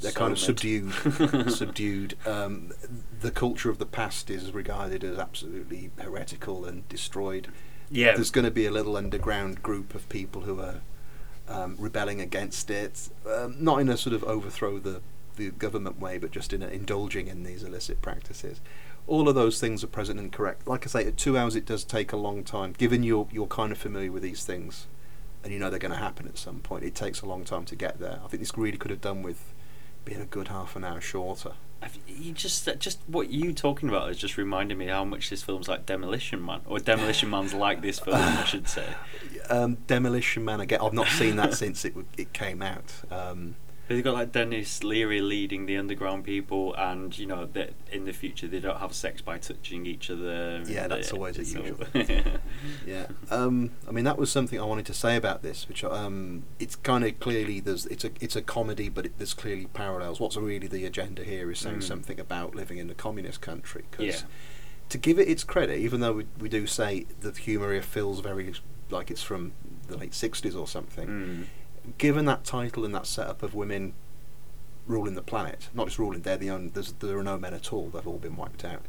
[0.00, 0.92] they're kind of subdued.
[1.52, 2.16] subdued.
[2.26, 2.72] Um,
[3.20, 7.48] the culture of the past is regarded as absolutely heretical and destroyed.
[7.90, 8.14] Yeah.
[8.14, 10.80] There's going to be a little underground group of people who are
[11.48, 15.02] um, rebelling against it, um, not in a sort of overthrow the
[15.36, 18.60] the government way, but just in a, indulging in these illicit practices.
[19.06, 20.66] All of those things are present and correct.
[20.66, 22.74] Like I say, at two hours it does take a long time.
[22.76, 24.86] Given you're you're kind of familiar with these things,
[25.42, 27.64] and you know they're going to happen at some point, it takes a long time
[27.66, 28.20] to get there.
[28.24, 29.52] I think this really could have done with
[30.04, 31.52] being a good half an hour shorter.
[32.06, 35.68] You just just what you talking about is just reminding me how much this film's
[35.68, 38.86] like Demolition Man, or Demolition Man's like this film, I should say.
[39.50, 40.80] Um, Demolition Man again.
[40.80, 42.90] I've not seen that since it w- it came out.
[43.10, 48.06] Um, They've got like Denis Leary leading the underground people, and you know that in
[48.06, 50.62] the future they don't have sex by touching each other.
[50.66, 51.86] Yeah, that's uh, always a so- usual.
[52.86, 53.06] yeah.
[53.30, 56.76] Um, I mean, that was something I wanted to say about this, which um, it's
[56.76, 60.18] kind of clearly there's it's a it's a comedy, but it, there's clearly parallels.
[60.18, 61.82] What's really the agenda here is saying Mm.
[61.82, 63.84] something about living in a communist country.
[63.90, 64.16] 'cause Yeah.
[64.88, 68.20] to give it its credit, even though we, we do say the humour here feels
[68.20, 68.52] very
[68.90, 69.52] like it's from
[69.88, 71.44] the late '60s or something, Mm.
[71.98, 73.94] Given that title and that setup of women
[74.86, 77.72] ruling the planet, not just ruling, they're the only, there's, there are no men at
[77.72, 78.82] all, they've all been wiped out.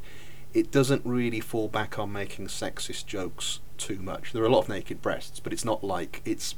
[0.54, 4.32] It doesn't really fall back on making sexist jokes too much.
[4.32, 6.56] There are a lot of naked breasts, but it's not like it's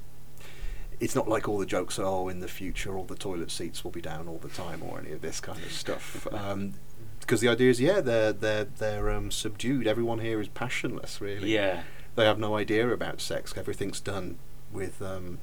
[0.99, 3.83] it's not like all the jokes are oh in the future all the toilet seats
[3.83, 6.27] will be down all the time or any of this kind of stuff.
[6.33, 6.73] Um,
[7.19, 9.87] because the idea is yeah they're they're they're um, subdued.
[9.87, 11.83] Everyone here is passionless really Yeah.
[12.15, 13.53] they have no idea about sex.
[13.57, 14.37] Everything's done
[14.71, 15.39] with um,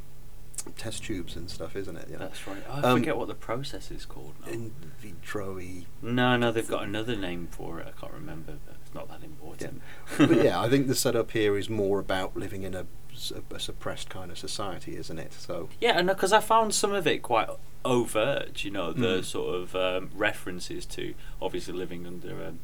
[0.73, 2.09] test tubes and stuff, isn't it?
[2.09, 2.21] You know?
[2.21, 2.63] That's right.
[2.71, 4.53] I Um, forget what the process is called now.
[4.53, 5.61] In vitro
[6.03, 7.87] no, no, they've got another name for it.
[7.87, 9.83] I can't remember, but it's not that important.
[10.19, 12.87] but yeah, I think the setup here is more about living in a
[13.59, 15.33] suppressed kind of society, isn't it?
[15.33, 17.49] So Yeah, and because I found some of it quite
[17.85, 19.25] overt, you know, the Mm.
[19.25, 22.59] sort of um, references to obviously living under um,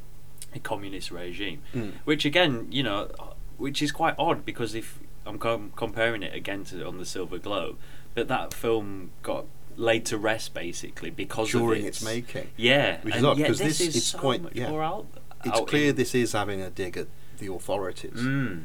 [0.53, 1.93] a communist regime, Mm.
[2.03, 3.09] which again, you know,
[3.57, 7.37] which is quite odd because if I'm com- comparing it again to on the Silver
[7.37, 7.77] Globe,
[8.15, 9.45] but that film got
[9.77, 13.47] laid to rest basically because during of its making, Yeah, Which is and odd, yet
[13.47, 14.69] 'cause this, this- is it's so quite- yeah.
[14.71, 15.05] out.
[15.45, 17.07] it's out clear in- this is having a dig at
[17.39, 18.11] the authorities.
[18.15, 18.63] Mm.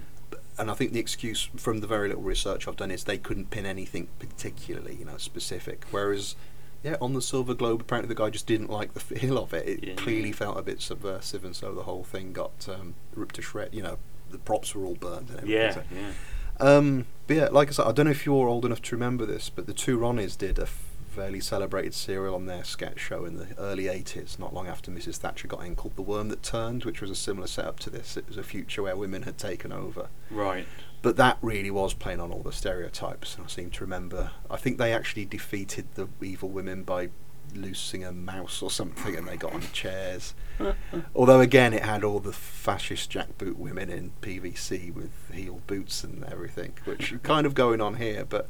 [0.58, 3.50] and I think the excuse from the very little research I've done is they couldn't
[3.50, 5.84] pin anything particularly, you know, specific.
[5.90, 6.34] Whereas,
[6.82, 9.68] yeah, on the Silver Globe, apparently the guy just didn't like the feel of it.
[9.68, 9.94] It Yeah.
[9.96, 13.74] clearly felt a bit subversive, and so the whole thing got um, ripped to shred.
[13.74, 13.98] You know,
[14.30, 15.50] the props were all burned and everything.
[15.50, 16.12] Yeah, so- yeah.
[16.60, 19.26] Um, but yeah, like I said, I don't know if you're old enough to remember
[19.26, 23.38] this, but the two Ronnies did a fairly celebrated serial on their sketch show in
[23.38, 25.16] the early 80s, not long after Mrs.
[25.16, 28.18] Thatcher got in, called The Worm That Turned, which was a similar setup to this.
[28.18, 30.08] It was a future where women had taken over.
[30.30, 30.66] Right.
[31.00, 34.32] But that really was playing on all the stereotypes, and I seem to remember.
[34.50, 37.08] I think they actually defeated the evil women by
[37.56, 40.34] loosing a mouse or something, and they got on chairs.
[41.14, 46.24] Although again, it had all the fascist jackboot women in PVC with heeled boots and
[46.24, 48.24] everything, which kind of going on here.
[48.24, 48.48] But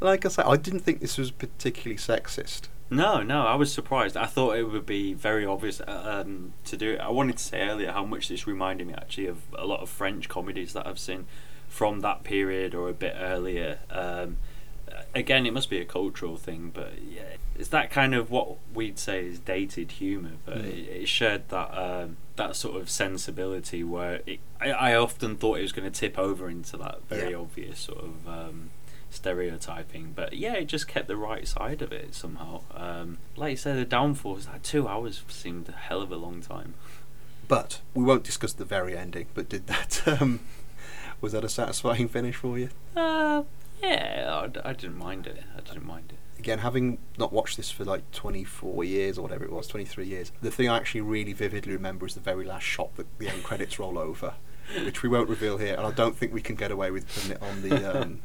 [0.00, 2.68] like I said, I didn't think this was particularly sexist.
[2.88, 4.16] No, no, I was surprised.
[4.16, 7.00] I thought it would be very obvious uh, um, to do it.
[7.00, 9.88] I wanted to say earlier how much this reminded me actually of a lot of
[9.88, 11.26] French comedies that I've seen
[11.68, 13.80] from that period or a bit earlier.
[13.90, 14.36] Um,
[14.90, 18.56] uh, again, it must be a cultural thing, but yeah, it's that kind of what
[18.74, 20.64] we'd say is dated humour, but Mm.
[20.66, 25.58] it, it shared that um, that sort of sensibility where it, I, I often thought
[25.58, 27.38] it was going to tip over into that very Yeah.
[27.38, 28.28] obvious sort of.
[28.28, 28.70] Um,
[29.08, 33.56] stereotyping but yeah it just kept the right side of it somehow um, like you
[33.56, 36.74] said the downfall is like two hours seemed a hell of a long time
[37.48, 39.26] But we won't discuss the very ending.
[39.32, 40.40] But did that um,
[41.20, 42.68] was that a satisfying finish for you?
[42.96, 43.42] uh,
[43.82, 47.84] yeah I didn't mind it I didn't mind it again, having not watched this for
[47.84, 51.72] like 24 years or whatever it was, 23 years, the thing I actually really vividly
[51.72, 54.34] remember is the very last shot that the end credits roll over,
[54.84, 57.32] which we won't reveal here, and I don't think we can get away with putting
[57.32, 58.20] it on the um,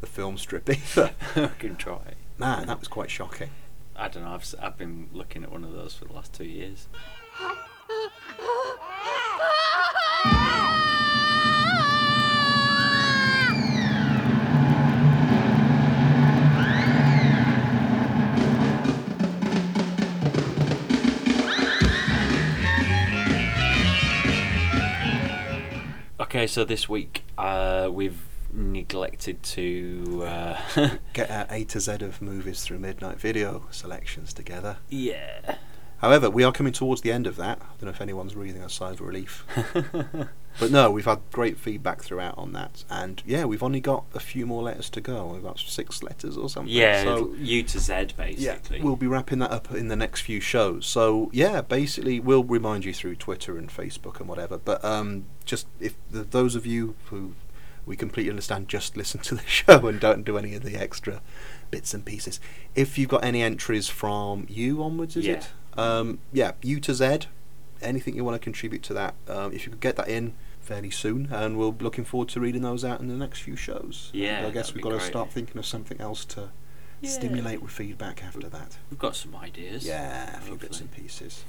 [0.00, 1.10] the film strip either.
[1.36, 1.98] I can try
[2.38, 3.50] Man, that was quite shocking.
[3.94, 6.32] I don't know I've, s- I've been looking at one of those for the last
[6.32, 6.88] two years
[26.18, 28.20] okay so this week uh, we've
[28.52, 30.58] neglected to uh,
[31.12, 34.78] Get our A to Z of movies through Midnight Video selections together.
[34.88, 35.56] yeah
[35.98, 37.58] However, we are coming towards the end of that.
[37.62, 39.46] I don't know if anyone's breathing a sigh of relief.
[40.58, 44.20] But no, we've had great feedback throughout on that, and yeah, we've only got a
[44.20, 45.26] few more letters to go.
[45.26, 46.72] We've got six letters or something.
[46.72, 50.22] yeah so U to Z basically yeah, we'll be wrapping that up in the next
[50.22, 50.86] few shows.
[50.86, 54.56] So yeah, basically, we'll remind you through Twitter and Facebook and whatever.
[54.58, 57.34] But um, just if the, those of you who
[57.86, 58.68] we completely understand.
[58.68, 61.22] Just listen to the show and don't do any of the extra
[61.70, 62.40] bits and pieces.
[62.74, 65.34] If you've got any entries from you onwards, is Yeah.
[65.34, 65.48] it?
[65.78, 67.20] Um, yeah, U to Z.
[67.80, 69.14] Anything you want to contribute to that?
[69.28, 70.34] Um, if you could get that in
[70.66, 73.54] fairly soon, and we'll be looking forward to reading those out in the next few
[73.56, 74.10] shows.
[74.12, 76.50] Yeah, And I guess we've be got to start thinking of something else to
[77.00, 77.10] Yeah.
[77.10, 78.76] stimulate with feedback after that.
[78.90, 79.86] We've got some ideas.
[79.86, 81.44] Yeah, a few bits and pieces.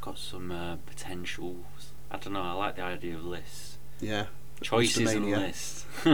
[0.00, 1.90] Got some uh, potentials.
[2.12, 2.42] I don't know.
[2.42, 4.26] I like the idea of lists, Yeah.
[4.62, 5.38] choices and Mania.
[5.40, 5.84] lists.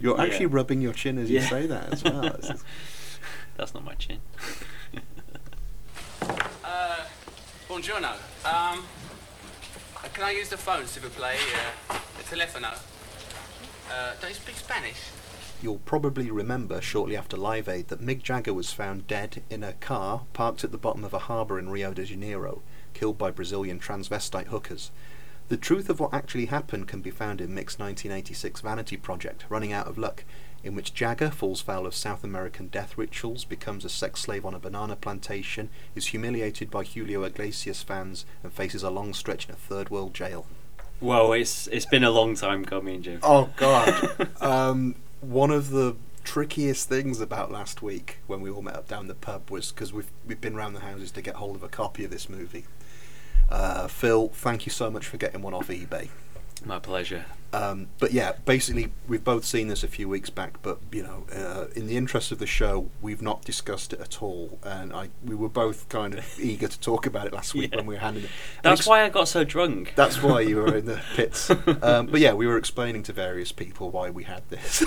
[0.00, 0.22] You're Yeah.
[0.22, 1.48] actually rubbing your chin as you Yeah.
[1.48, 2.22] say that as well.
[3.56, 4.20] That's not my chin.
[6.64, 6.96] Uh,
[7.68, 8.12] buongiorno.
[8.44, 8.84] Um,
[10.18, 11.38] can I use the phone, s'il vous plaît?
[11.88, 12.76] Uh, the telefono.
[13.88, 14.98] Uh, don't you speak Spanish?
[15.62, 19.74] You'll probably remember shortly after Live Aid that Mick Jagger was found dead in a
[19.74, 22.62] car parked at the bottom of a harbour in Rio de Janeiro,
[22.94, 24.90] killed by Brazilian transvestite hookers.
[25.46, 29.72] The truth of what actually happened can be found in Mick's 1986 Vanity project, Running
[29.72, 30.24] Out of Luck,
[30.62, 34.54] in which Jagger falls foul of South American death rituals, becomes a sex slave on
[34.54, 39.54] a banana plantation, is humiliated by Julio Iglesias fans, and faces a long stretch in
[39.54, 40.46] a third world jail.
[41.00, 43.20] Well, it's it's been a long time coming, Jim.
[43.22, 44.28] Oh God!
[44.40, 49.06] um, one of the trickiest things about last week when we all met up down
[49.06, 51.68] the pub was because we've we've been round the houses to get hold of a
[51.68, 52.64] copy of this movie.
[53.48, 56.08] Uh, Phil, thank you so much for getting one off eBay.
[56.64, 57.24] My pleasure.
[57.52, 60.60] Um, but yeah, basically, we've both seen this a few weeks back.
[60.62, 64.22] But you know, uh, in the interest of the show, we've not discussed it at
[64.22, 67.70] all, and I we were both kind of eager to talk about it last week
[67.72, 67.78] Yeah.
[67.78, 68.30] when we were handing it.
[68.62, 69.94] That's ex- why I got so drunk.
[69.96, 71.48] that's why you were in the pits.
[71.82, 74.82] Um, but yeah, we were explaining to various people why we had this.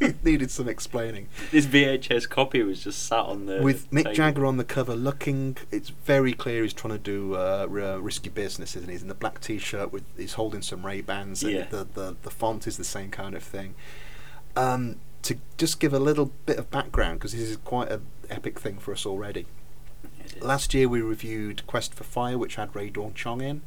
[0.00, 1.28] it needed some explaining.
[1.50, 4.14] this VHS copy was just sat on the With Mick table.
[4.14, 8.30] Jagger on the cover, looking, it's very clear he's trying to do uh, r- risky
[8.30, 8.92] business, isn't he?
[8.94, 11.42] He's in the black T-shirt with, he's holding some Ray Bans.
[11.42, 11.63] Yeah.
[11.70, 13.74] The, the the font is the same kind of thing.
[14.56, 18.60] Um, to just give a little bit of background, because this is quite an epic
[18.60, 19.46] thing for us already.
[20.40, 23.62] Last year we reviewed Quest for Fire, which had Rae Dawn Chong in.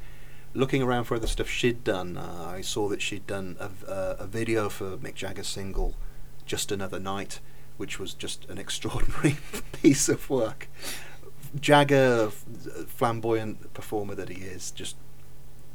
[0.54, 4.16] Looking around for other stuff she'd done, uh, I saw that she'd done a, uh,
[4.20, 5.96] a video for Mick Jagger's single
[6.46, 7.40] "Just Another Night,"
[7.78, 9.38] which was just an extraordinary
[9.72, 10.68] piece of work.
[11.60, 12.30] Jagger,
[12.88, 14.96] flamboyant performer that he is, just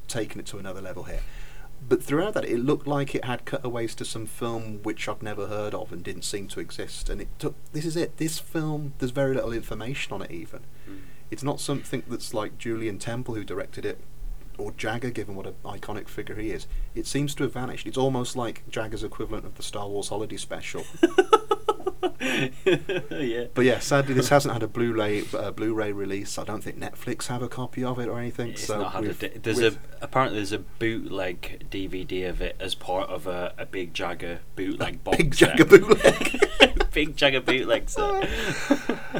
[0.06, 1.22] taking it to another level here.
[1.88, 5.46] But throughout that, it looked like it had cutaways to some film which I'd never
[5.48, 7.08] heard of and didn't seem to exist.
[7.08, 7.54] And it took.
[7.72, 8.16] This is it.
[8.18, 10.60] This film, there's very little information on it even.
[10.88, 11.00] Mm.
[11.30, 13.98] It's not something that's like Julien Temple who directed it,
[14.58, 16.66] or Jagger, given what an iconic figure he is.
[16.94, 17.86] It seems to have vanished.
[17.86, 20.84] It's almost like Jagger's equivalent of the Star Wars Holiday Special.
[23.10, 23.44] yeah.
[23.54, 26.38] but yeah, sadly, this hasn't had a Blu-ray uh, Blu-ray release.
[26.38, 28.50] I don't think Netflix have a copy of it or anything.
[28.50, 32.56] It's so not had a di- there's a apparently there's a bootleg DVD of it
[32.58, 35.18] as part of a, a big Jagger bootleg box.
[35.18, 35.34] Big.
[35.34, 36.40] Jagger bootleg.
[36.92, 38.28] big Jagger bootleg set.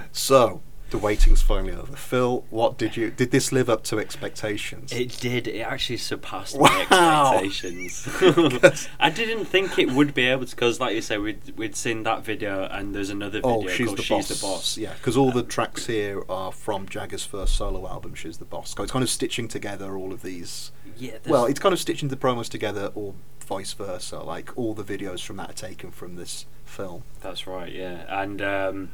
[0.12, 0.60] so
[0.92, 1.96] the waiting's finally over.
[1.96, 3.10] Phil, what did you?
[3.10, 4.92] Did this live up to expectations?
[4.92, 5.48] It did.
[5.48, 6.68] It actually surpassed Wow.
[6.68, 8.88] my expectations.
[9.00, 12.04] I didn't think it would be able to, because, like you say, we'd we'd seen
[12.04, 14.28] that video, and there's another video Oh, she's the, "She's boss.
[14.28, 18.38] the Boss." Yeah, because all the tracks here are from Jagger's first solo album, She's
[18.38, 18.74] the Boss.
[18.76, 20.70] So it's kind of stitching together all of these.
[20.98, 21.16] Yeah.
[21.26, 23.14] Well, it's kind of stitching the promos together, or
[23.46, 24.20] vice versa.
[24.20, 27.02] Like all the videos from that are taken from this film.
[27.20, 28.04] That's right, yeah.
[28.08, 28.90] And um,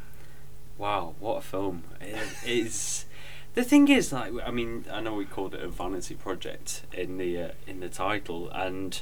[0.79, 1.85] wow, what a film!
[2.01, 3.05] It, it's
[3.55, 7.19] the thing is, like, I mean, I know we called it a vanity project in
[7.19, 9.01] the uh, in the title, and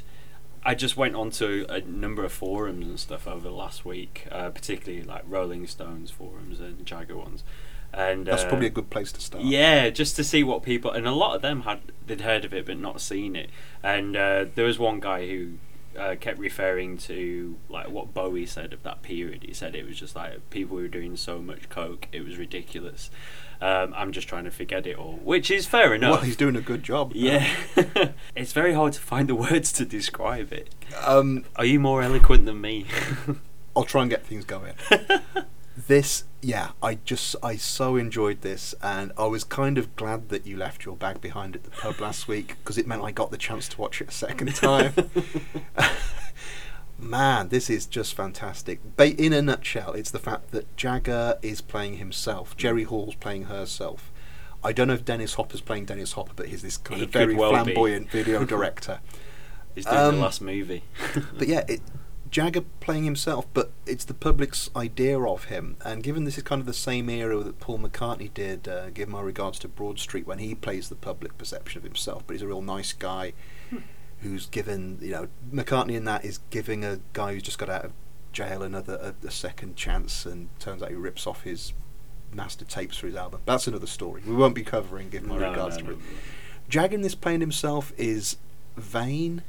[0.63, 4.49] I just went onto a number of forums and stuff over the last week, uh,
[4.49, 7.43] particularly like Rolling Stones forums and Jagger ones.
[7.93, 9.45] And That's uh, probably a good place to start.
[9.45, 12.53] yeah, just to see what people and a lot of them had they'd heard of
[12.53, 13.49] it but not seen it.
[13.81, 15.53] And uh, there was one guy who
[15.97, 19.43] uh, kept referring to like what Bowie said of that period.
[19.43, 23.09] He said it was just like people were doing so much coke, it was ridiculous.
[23.59, 26.11] Um, I'm just trying to forget it all, which is fair enough.
[26.11, 27.11] Well, he's doing a good job.
[27.15, 27.47] yeah,
[28.35, 30.73] it's very hard to find the words to describe it.
[31.03, 32.85] Um, Are you more eloquent than me?
[33.75, 34.73] I'll try and get things going.
[35.87, 40.45] this, yeah, I just, I so enjoyed this, and I was kind of glad that
[40.45, 43.31] you left your bag behind at the pub last week because it meant I got
[43.31, 44.93] the chance to watch it a second time.
[46.99, 48.79] Man, this is just fantastic.
[48.97, 53.45] Ba- in a nutshell, it's the fact that Jagger is playing himself, Jerry Hall's playing
[53.45, 54.11] herself.
[54.63, 57.11] I don't know if Dennis Hopper's playing Dennis Hopper, but he's this kind He of
[57.11, 57.71] very well be.
[57.73, 58.99] flamboyant video director.
[59.75, 60.83] He's doing Um, the last movie.
[61.37, 61.81] But yeah, it,
[62.31, 65.77] Jagger playing himself, but it's the public's idea of him.
[65.85, 69.07] And given this is kind of the same era that Paul McCartney did, uh, give
[69.09, 72.41] my regards to Broad Street when he plays the public perception of himself, but he's
[72.41, 73.33] a real nice guy.
[74.21, 77.85] who's given you know McCartney in that is giving a guy who's just got out
[77.85, 77.91] of
[78.33, 81.73] jail another a, a second chance, and turns out he rips off his
[82.33, 83.41] master tapes for his album.
[83.45, 84.21] That's another story.
[84.25, 85.09] We won't be covering.
[85.09, 85.99] Give my No, regards no, to no, it.
[85.99, 86.03] no.
[86.67, 88.37] Jag in this playing himself is
[88.75, 89.43] vain,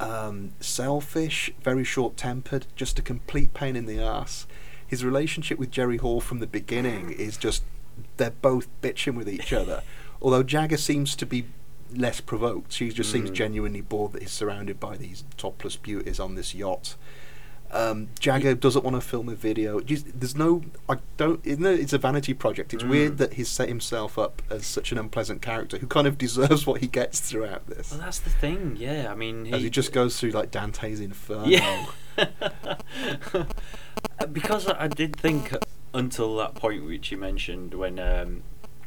[0.00, 4.46] um, selfish, very short tempered, just a complete pain in the ass.
[4.86, 7.62] His relationship with Jerry Hall from the beginning is just
[8.16, 9.82] they're both bitching with each other.
[10.22, 11.44] Although Jagger seems to be
[11.94, 13.34] less provoked, she just seems Mm.
[13.34, 16.96] genuinely bored that he's surrounded by these topless beauties on this yacht.
[17.72, 19.78] Um, Jagger doesn't want to film a video.
[19.80, 21.40] There's no, I don't.
[21.44, 22.74] It's a vanity project.
[22.74, 22.88] It's Mm.
[22.88, 26.66] weird that he's set himself up as such an unpleasant character who kind of deserves
[26.66, 27.92] what he gets throughout this.
[27.92, 28.76] Well, that's the thing.
[28.78, 31.46] Yeah, I mean, he, As he just goes through like Dante's Inferno.
[31.46, 31.86] Yeah.
[34.32, 35.54] because I did think
[35.94, 38.42] until that point which you mentioned when um,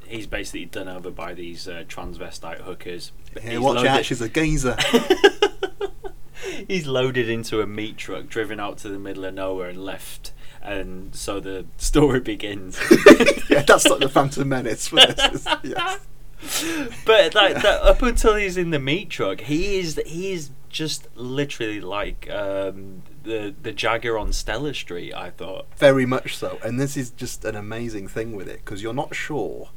[0.05, 3.11] he's basically done over by these uh, transvestite hookers.
[3.39, 4.77] Hey, He's watch loaded- out, she's a geezer.
[6.67, 10.31] he's loaded into a meat truck, driven out to the middle of nowhere, and left.
[10.61, 12.79] And so the story begins.
[13.49, 15.45] yeah, that's like the Phantom Menace for this.
[15.63, 15.99] yes.
[17.05, 21.07] but like that, up until he's in the meat truck, he is he is just
[21.15, 25.13] literally like um, the the Jagger on Stella Street.
[25.13, 25.67] I thought.
[25.77, 26.59] Very much so.
[26.63, 29.69] And this is just an amazing thing with it because you're not sure.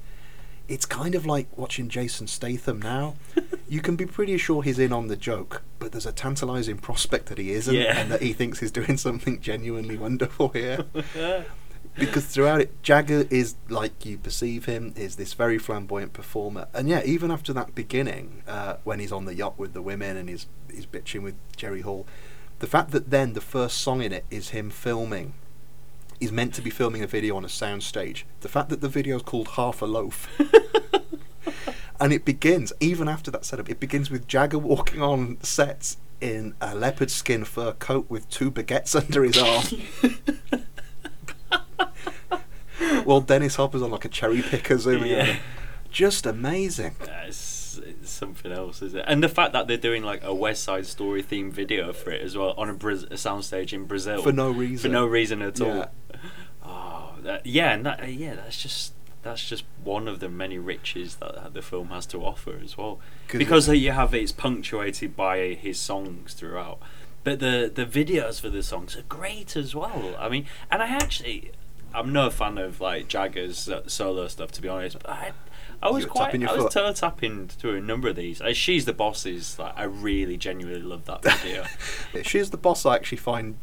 [0.69, 3.15] It's kind of like watching Jason Statham now.
[3.69, 7.27] you can be pretty sure he's in on the joke, but there's a tantalizing prospect
[7.27, 7.99] that he isn't Yeah.
[7.99, 10.85] and that he thinks he's doing something genuinely wonderful here.
[11.97, 16.89] because throughout it, Jagger is like you perceive him, is this very flamboyant performer, and
[16.89, 20.29] yeah, even after that beginning, uh, when he's on the yacht with the women and
[20.29, 22.07] he's he's bitching with Jerry Hall,
[22.59, 25.33] the fact that then the first song in it is him filming,
[26.21, 28.25] he's meant to be filming a video on a soundstage.
[28.41, 30.29] The fact that the video is called Half a Loaf.
[31.99, 36.55] And it begins, even after that setup, it begins with Jagger walking on sets in
[36.61, 39.65] a leopard skin fur coat with two baguettes under his arm.
[43.07, 45.25] Well, Dennis Hopper's on like a cherry picker zooming Yeah.
[45.27, 45.37] in.
[45.91, 46.97] Just amazing.
[47.27, 49.05] It's, something else, is it?
[49.07, 52.21] And the fact that they're doing like a West Side Story themed video for it
[52.23, 54.79] as well on a, Braz- a soundstage in Brazil For no reason.
[54.91, 55.67] for no reason at Yeah.
[55.67, 55.91] all.
[56.67, 58.93] Oh, that, yeah, and that, uh, yeah, that's just
[59.23, 63.01] that's just one of the many riches that, the film has to offer as well.
[63.29, 66.79] Because you have it's punctuated by his songs throughout,
[67.25, 70.15] but the the videos for the songs are great as well.
[70.19, 71.53] I mean, and I actually.
[71.95, 74.99] I'm no fan of like Jagger's solo stuff, to be honest.
[74.99, 75.33] But I,
[75.83, 78.43] I was quite, I was toe tapping to a number of these.
[78.43, 81.65] Uh, She's the boss is like I really genuinely love that video.
[82.23, 82.85] She's the boss.
[82.85, 83.57] I actually find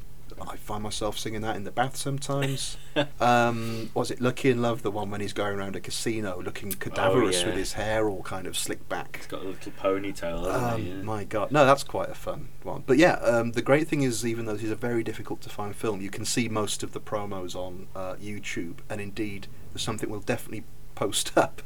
[0.47, 2.77] I find myself singing that in the bath sometimes.
[3.19, 6.71] um, was it Lucky in Love, the one when he's going around a casino looking
[6.73, 7.45] cadaverous Oh, yeah.
[7.47, 9.17] with his hair all kind of slicked back?
[9.17, 10.89] He's got a little ponytail, Um, he?
[10.89, 10.95] Yeah.
[11.01, 12.83] My God, no, that's quite a fun one.
[12.85, 15.49] But yeah, um, the great thing is, even though this is a very difficult to
[15.49, 19.81] find film, you can see most of the promos on uh, YouTube, and indeed, there's
[19.83, 20.63] something we'll definitely
[20.95, 21.61] post up,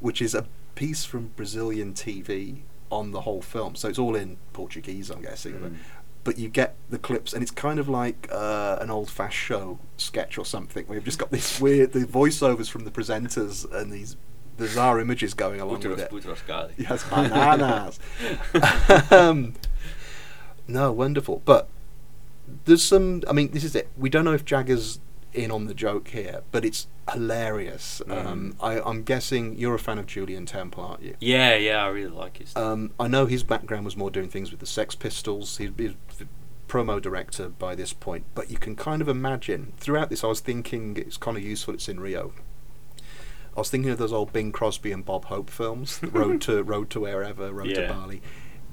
[0.00, 2.60] which is a piece from Brazilian TV
[2.90, 3.74] on the whole film.
[3.74, 5.58] So it's all in Portuguese, I'm guessing.
[5.60, 5.76] But, Mm.
[6.24, 9.78] But you get the clips, and it's kind of like uh, an old fast show
[9.96, 14.16] sketch or something, you've just got this weird the voiceovers from the presenters and these
[14.56, 16.10] bizarre images going along with it.
[16.76, 17.98] Yes, bananas.
[19.10, 19.54] um,
[20.68, 21.42] no, wonderful.
[21.44, 21.68] But
[22.64, 23.22] there's some.
[23.28, 23.88] I mean, this is it.
[23.96, 25.00] We don't know if Jagger's
[25.34, 28.02] in on the joke here, but it's hilarious.
[28.08, 31.14] Um, I, I'm guessing you're a fan of Julien Temple, aren't you?
[31.20, 32.54] Yeah, yeah, I really like his.
[32.56, 35.56] Um, I know his background was more doing things with the Sex Pistols.
[35.58, 35.94] He's the
[36.68, 40.22] promo director by this point, but you can kind of imagine throughout this.
[40.24, 41.74] I was thinking it's kind of useful.
[41.74, 42.32] It's in Rio.
[43.54, 46.88] I was thinking of those old Bing Crosby and Bob Hope films, Road to Road
[46.90, 47.86] to Wherever, Road Yeah.
[47.86, 48.22] to Bali.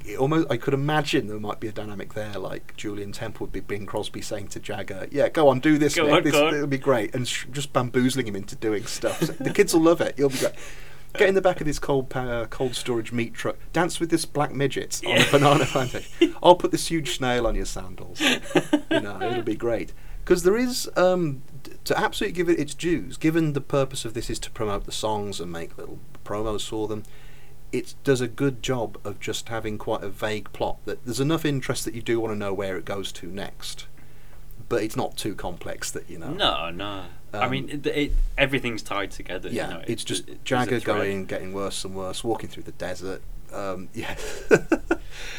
[0.09, 3.51] It almost, I could imagine there might be a dynamic there, like Julien Temple would
[3.51, 6.47] be Bing Crosby saying to Jagger, "Yeah, go on, do this, Go on, this go
[6.47, 9.21] it'll be great," and sh- just bamboozling him into doing stuff.
[9.23, 10.15] So the kids will love it.
[10.17, 10.53] You'll be great.
[11.17, 13.57] Get in the back of this cold uh, cold storage meat truck.
[13.73, 16.35] Dance with this black midget on a banana plantation.
[16.43, 18.19] I'll put this huge snail on your sandals.
[18.21, 19.93] you know, it'll be great.
[20.23, 21.41] Because there is, um,
[21.85, 24.91] to absolutely give it its dues, given the purpose of this is to promote the
[24.91, 27.01] songs and make little promos for them,
[27.71, 30.77] it does a good job of just having quite a vague plot.
[30.85, 33.85] That there's enough interest that you do want to know where it goes to next,
[34.67, 36.31] but it's not too complex that you know.
[36.31, 37.05] No, no.
[37.31, 39.49] I Um, mean, it, it, everything tied together.
[39.49, 42.63] Yeah, you know, it's just there's a Jagger going, getting worse and worse, walking through
[42.63, 43.21] the desert.
[43.53, 44.15] Um, yeah,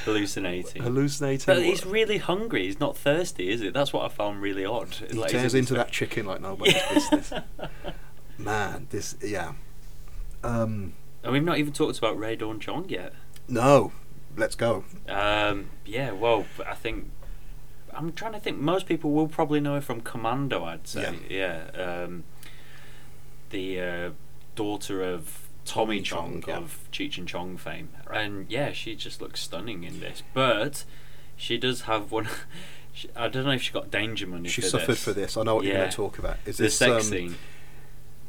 [0.05, 0.83] hallucinating.
[0.83, 1.47] hallucinating.
[1.47, 2.65] But he's really hungry.
[2.65, 3.75] He's not thirsty, is it?
[3.75, 4.95] That's what I found really odd.
[4.95, 7.33] he Like, tears into that chicken like nobody's business.
[8.39, 9.53] Man, this yeah.
[10.43, 13.13] Um, And we've not even talked about Rae Dawn Chong yet.
[13.49, 13.93] no,
[14.37, 14.85] let's go.
[15.09, 17.11] Um, yeah, well, I think
[17.93, 18.59] I'm trying to think.
[18.59, 20.65] Most people will probably know her from Commando.
[20.65, 21.71] I'd say, yeah.
[21.75, 22.25] Um,
[23.51, 24.11] the uh,
[24.55, 26.57] daughter of Tommy, Tommy Chong, Chong, yeah.
[26.57, 30.23] of Cheech and Chong fame, and yeah, she just looks stunning in this.
[30.33, 30.85] But
[31.37, 32.29] she does have one.
[32.93, 34.49] she, I don't know if she got danger money.
[34.49, 35.05] She for suffered this.
[35.05, 35.37] for this.
[35.37, 36.37] I know what you're going to talk about.
[36.47, 37.37] Is The this sex um, scene.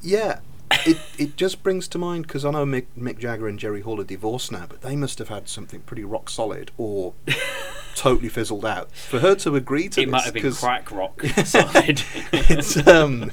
[0.01, 0.39] Yeah,
[0.85, 3.99] it it just brings to mind because I know Mick, Mick Jagger and Jerry Hall
[3.99, 7.13] are divorced now, but they must have had something pretty rock solid or
[7.95, 10.11] totally fizzled out for her to agree to It this.
[10.11, 12.01] might have been 'cause crack rock side.
[12.33, 13.31] it's um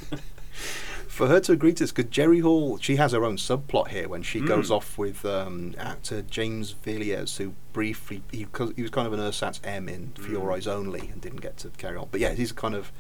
[1.06, 4.08] for her to agree to this because Jerry Hall she has her own subplot here
[4.08, 4.76] when she goes Mm.
[4.76, 8.46] off with um, actor James Villiers who briefly he,
[8.76, 10.52] he was kind of an ersatz M in For Your.
[10.52, 12.06] Eyes Only and didn't get to carry on.
[12.10, 12.92] But yeah, he's kind of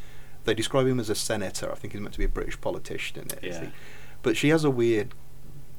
[0.44, 1.70] they describe him as a senator.
[1.70, 3.38] I think he's meant to be a British politician in it.
[3.42, 3.66] Yeah.
[4.22, 5.14] But she has a weird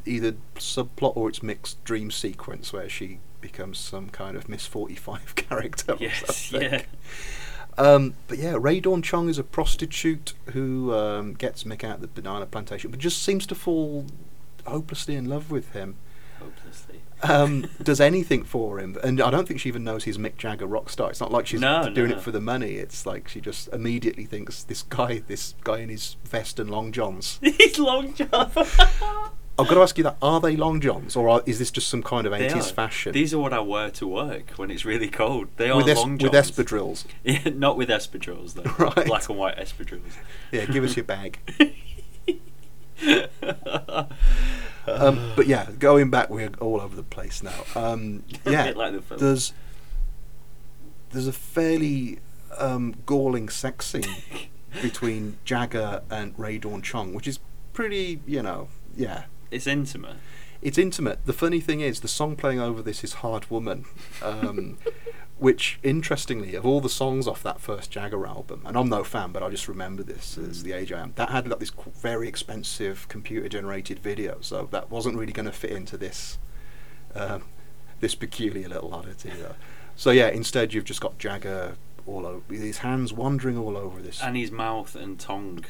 [0.05, 5.35] either subplot or it's mixed dream sequence where she becomes some kind of Miss 45
[5.35, 5.93] character.
[5.93, 6.71] or yes, something.
[6.71, 6.81] yeah.
[7.77, 12.01] Um, but yeah, Rae Dawn Chong is a prostitute who um, gets Mick out of
[12.01, 14.05] the banana plantation, but just seems to fall
[14.65, 15.95] hopelessly in love with him.
[16.39, 17.01] Hopelessly.
[17.21, 20.65] Um, does anything for him, and I don't think she even knows he's Mick Jagger
[20.65, 21.09] rock star.
[21.09, 22.15] It's not like she's No, doing no.
[22.17, 22.75] it for the money.
[22.75, 26.91] It's like she just immediately thinks this guy, this guy in his vest and long
[26.93, 27.37] johns.
[27.41, 28.55] These long johns.
[28.55, 31.89] I've got to ask you that: Are they long johns, or are, is this just
[31.89, 33.11] some kind of eighties fashion?
[33.11, 35.49] These are what I wear to work when it's really cold.
[35.57, 37.03] They are with, es- long with espadrilles.
[37.25, 38.63] Yeah, not with espadrilles though.
[38.85, 39.05] Right.
[39.05, 40.13] Black and white espadrilles.
[40.53, 41.39] Yeah, give us your bag.
[44.99, 47.63] Um, but yeah, going back, we're all over the place now.
[47.75, 49.19] Um, yeah, like the film.
[49.19, 49.53] there's
[51.11, 52.19] there's a fairly
[52.57, 54.03] um, galling sex scene
[54.81, 57.39] between Jagger and Rae Dawn Chong, which is
[57.73, 60.17] pretty, you know, yeah, It's intimate.
[60.61, 61.25] it's intimate.
[61.25, 63.85] The funny thing is, the song playing over this is Hard Woman,
[64.21, 64.77] um,
[65.39, 69.31] which, interestingly, of all the songs off that first Jagger album, and I'm no fan,
[69.31, 71.71] but I just remember this as the age I am, that had like this
[72.01, 76.37] very expensive computer generated video, so that wasn't really going to fit into this
[77.15, 77.45] um,
[78.01, 79.29] this peculiar little oddity.
[79.29, 79.55] Though.
[79.95, 81.75] So yeah, instead you've just got Jagger
[82.05, 84.21] all over, his hands wandering all over this.
[84.21, 85.65] And his mouth and tongue.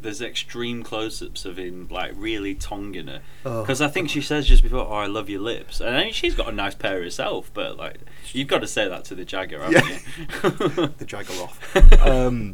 [0.00, 3.20] There's extreme close-ups of him, like really tonguing her.
[3.44, 6.04] Oh, Because I think she says just before, "Oh, I love your lips," and I
[6.04, 7.50] mean, she's got a nice pair herself.
[7.54, 7.98] But like,
[8.32, 9.98] you've got to say that to the Jagger, haven't Yeah.
[9.98, 10.86] you?
[10.98, 12.06] the Jaggeroth.
[12.06, 12.52] Um,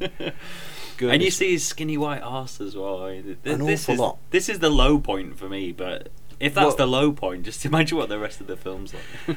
[0.97, 3.05] Good and you see his skinny white ass as well.
[3.05, 4.19] I mean, th- An this awful is lot.
[4.31, 5.73] this is the low point for me.
[5.73, 6.09] But
[6.41, 9.37] if that's Well- the low point, just imagine what the rest of the film's like.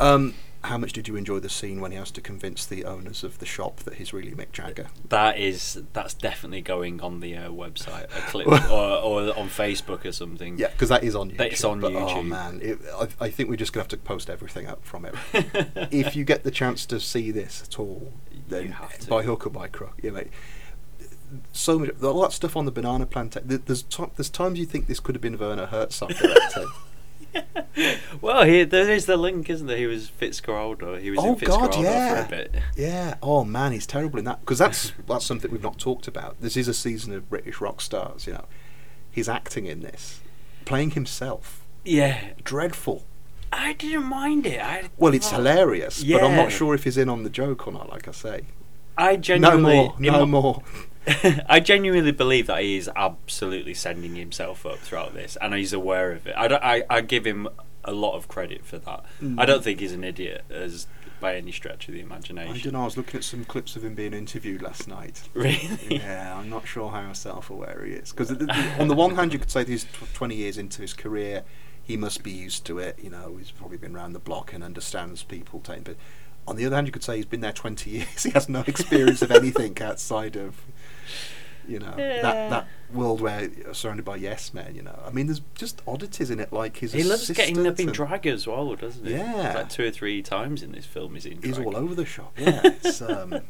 [0.00, 0.34] Um,
[0.64, 3.38] how much did you enjoy the scene when he has to convince the owners of
[3.38, 4.88] the shop that he's really Mick Jagger?
[5.08, 10.04] That is that's definitely going on the uh, website, a clip, or, or on Facebook
[10.04, 10.58] or something.
[10.58, 11.36] Yeah, because that is on YouTube.
[11.36, 14.28] That's on but, Oh man, it, I, I think we're just gonna have to post
[14.28, 15.14] everything up from it.
[15.92, 18.12] if you get the chance to see this at all,
[18.48, 19.06] then You have to.
[19.08, 20.24] by hook or by crook, you know.
[21.52, 23.62] So much, all that stuff on the banana plantation.
[23.64, 23.84] There's
[24.16, 26.66] there's times you think this could have been Werner Herzog directing.
[28.20, 29.76] well, here there is the link, isn't there?
[29.76, 31.00] He was Fitzcarraldo.
[31.00, 32.24] He was Oh, in God, yeah.
[32.24, 32.54] for a bit.
[32.76, 33.16] Yeah.
[33.22, 36.40] Oh man, he's terrible in that because that's that's something we've not talked about.
[36.40, 38.26] This is a season of British rock stars.
[38.26, 38.44] You know,
[39.10, 40.20] he's acting in this,
[40.64, 41.64] playing himself.
[41.84, 43.04] Yeah, Dreadful.
[43.50, 44.60] I didn't mind it.
[44.60, 47.66] I Well, it's oh, hilarious, but I'm not sure if he's in on the joke
[47.66, 47.88] or not.
[47.88, 48.42] Like I say,
[48.96, 50.62] I genuinely no more, no more.
[51.48, 56.12] I genuinely believe that he is absolutely sending himself up throughout this, and he's aware
[56.12, 56.34] of it.
[56.36, 57.48] I, don't, I, I give him
[57.84, 59.04] a lot of credit for that.
[59.22, 59.40] Mm.
[59.40, 60.86] I don't think he's an idiot, as
[61.20, 62.60] by any stretch of the I imagination.
[62.62, 62.82] don't know.
[62.82, 65.28] I was looking at some clips of him being interviewed last night.
[65.34, 65.78] Really?
[65.90, 68.12] yeah, I'm not sure how self-aware he is.
[68.12, 68.30] Because
[68.78, 71.44] on the one hand, you could say he's tw- 20 years into his career,
[71.82, 72.98] he must be used to it.
[73.02, 75.82] You know, he's probably been around the block and understands people taking.
[75.84, 75.96] But
[76.46, 78.22] on the other hand, you could say he's been there 20 years.
[78.22, 80.56] he has no experience of anything outside of,
[81.66, 82.22] you know, Yeah.
[82.22, 84.74] that that world where you're surrounded by yes men.
[84.74, 86.92] You know, I mean, there's just oddities in it, like his.
[86.92, 89.12] He loves getting up in drag as well, doesn't he?
[89.12, 89.52] Yeah.
[89.54, 91.44] like two or three times in this film he's in drag.
[91.44, 92.32] He's all over the shop.
[92.38, 92.60] Yeah.
[92.64, 93.40] It's, um,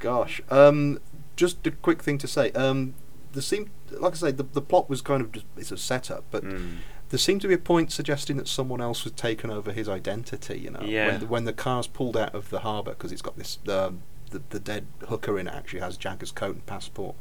[0.00, 0.40] gosh.
[0.50, 1.00] Um,
[1.36, 2.50] just a quick thing to say.
[2.52, 2.94] Um,
[3.32, 6.24] there seemed, like I say, the, the plot was kind of just, it's a setup,
[6.30, 6.78] but Mm.
[7.10, 10.58] there seemed to be a point suggesting that someone else was taken over his identity.
[10.58, 11.06] You know, Yeah.
[11.08, 14.02] when, the, when the car's pulled out of the harbour because it's got this um,
[14.30, 17.16] the the dead hooker in it actually has Jagger's coat and passport.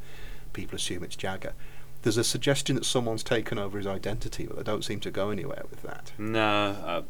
[0.54, 1.54] People assume it's Jagger.
[2.02, 5.30] There's a suggestion that someone's taken over his identity, but they don't seem to go
[5.32, 6.14] anywhere with that.
[6.18, 7.02] No, uh,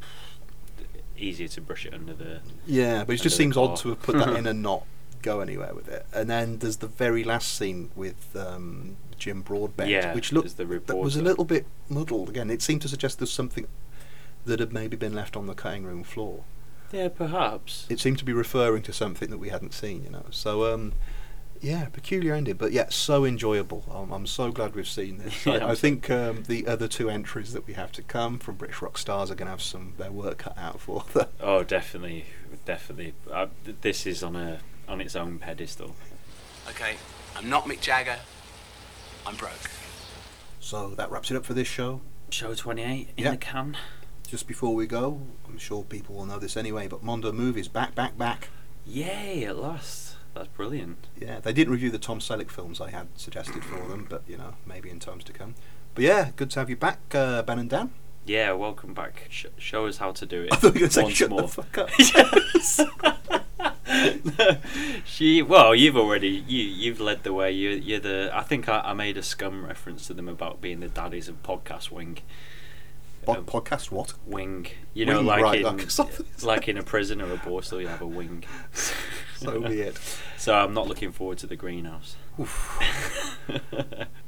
[1.16, 2.42] easier to brush it under the.
[2.66, 4.86] Yeah, but it just seems odd to have put that in and not
[5.22, 6.06] go anywhere with it.
[6.14, 10.98] And then there's the very last scene with um, Jim Broadbent, Yeah, which looked that
[10.98, 12.30] was a little bit muddled.
[12.30, 13.68] Again, it seemed to suggest there's something
[14.46, 16.44] that had maybe been left on the cutting room floor.
[16.92, 17.86] Yeah, perhaps.
[17.90, 20.26] It seemed to be referring to something that we hadn't seen, you know.
[20.32, 20.94] So, um,
[21.62, 23.84] yeah, peculiar ending, but yet so enjoyable.
[23.94, 25.46] I'm, I'm so glad we've seen this.
[25.46, 28.02] Yeah, I, I'm I so- think um, the other two entries that we have to
[28.02, 31.04] come from British rock stars are going to have some their work cut out for
[31.14, 31.28] them.
[31.40, 32.26] Oh, definitely,
[32.66, 33.14] definitely.
[33.32, 35.96] Uh, th- this is on a on its own pedestal.
[36.70, 36.96] Okay,
[37.36, 38.18] I'm not Mick Jagger.
[39.28, 39.70] I'm broke.
[40.60, 42.02] So that wraps it up for this show.
[42.32, 43.32] Show twenty eight in Yeah.
[43.32, 43.76] the can.
[44.30, 47.96] Just before we go, I'm sure people will know this anyway, but Mondo Movies back,
[47.96, 48.50] back, back.
[48.86, 49.44] Yay!
[49.46, 50.18] At last.
[50.36, 51.08] That's brilliant.
[51.20, 54.38] Yeah, they didn't review the Tom Selleck films I had suggested for them, but you
[54.38, 55.56] know, maybe in times to come.
[55.96, 57.92] But yeah, good to have you back, uh, Ben and Dan.
[58.24, 59.26] Yeah, welcome back.
[59.32, 61.16] Sh- show us how to do it I thought you were going to say once
[61.16, 61.42] shut more.
[61.42, 61.90] the fuck up.
[61.98, 62.82] yes.
[65.06, 67.52] she well, you've already you you've led the way.
[67.52, 68.30] You you're the.
[68.32, 71.42] I think I, I made a scum reference to them about being the daddies of
[71.42, 72.20] podcast wing.
[73.26, 74.14] Podcast what?
[74.26, 74.68] wing.
[74.94, 77.88] You know, Wing, like right, in like like in a prison or a borstal, you
[77.88, 78.44] have a wing.
[79.40, 79.98] So be it.
[80.38, 82.18] So I'm not looking forward to the greenhouse.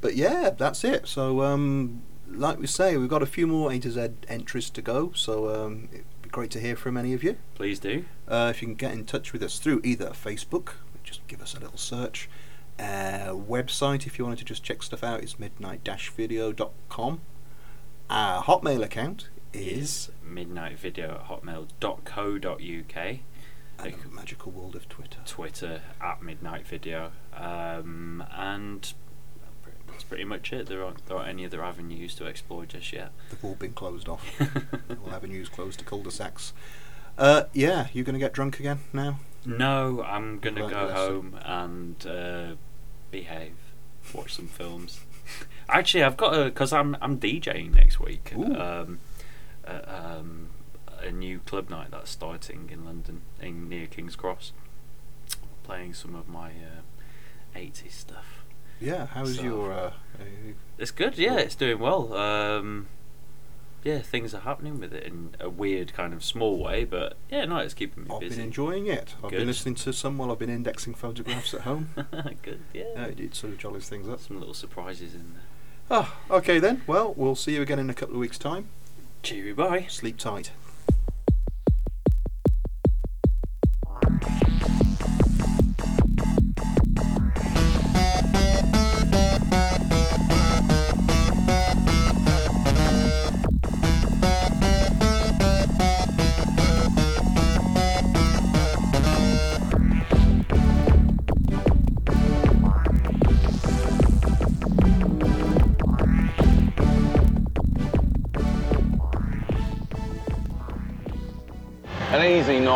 [0.02, 1.06] But yeah, that's it.
[1.06, 4.82] So, um, like we say, we've got a few more A to Z entries to
[4.82, 5.12] go.
[5.14, 7.36] So um, it'd be great to hear from any of you.
[7.54, 8.04] Please do.
[8.26, 10.72] Uh, if you can get in touch with us through either Facebook,
[11.04, 12.28] just give us a little search.
[12.78, 17.20] Uh, website, if you wanted to just check stuff out, is midnight-video.com.
[18.12, 23.06] Our Hotmail account is midnightvideo at hotmail.co.uk.
[23.78, 25.20] and the magical world of Twitter.
[25.24, 27.12] Twitter at midnight video.
[27.34, 28.92] Um, and
[29.86, 30.66] that's pretty much it.
[30.66, 33.12] There aren't, there aren't any other avenues to explore just yet.
[33.30, 34.38] They've all been closed off.
[35.06, 36.52] all avenues closed to cul-de-sacs.
[37.16, 39.20] Uh, yeah, you're going to get drunk again now?
[39.46, 42.56] No, I'm going to go home and uh,
[43.10, 43.56] behave,
[44.12, 45.00] watch some films.
[45.72, 48.32] Actually, I've got a because I'm I'm DJing next week.
[48.36, 49.00] Um,
[49.64, 50.48] at, um,
[51.00, 54.52] a new club night that's starting in London, in near King's Cross.
[55.64, 58.44] Playing some of my uh, 80s stuff.
[58.80, 59.72] Yeah, how's So- your...
[59.72, 59.76] Uh,
[60.18, 60.24] uh,
[60.78, 62.12] It's good, yeah, it's doing well.
[62.14, 62.88] Um,
[63.84, 67.44] yeah, things are happening with it in a weird kind of small way, but yeah,
[67.44, 68.36] no, it's keeping me I've busy.
[68.36, 69.14] been enjoying it.
[69.22, 69.38] I've Good.
[69.38, 71.90] been listening to some while I've been indexing photographs at home.
[72.42, 72.82] good, yeah.
[72.96, 74.20] Yeah, it sort of jollies things up.
[74.20, 75.42] Some little surprises in there.
[75.94, 76.80] Ah, okay then.
[76.86, 78.70] Well, we'll see you again in a couple of weeks' time.
[79.22, 79.84] Cheery bye.
[79.90, 80.50] Sleep tight.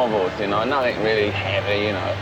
[0.04, 2.16] An easy novel, you know, nothing really heavy, you know.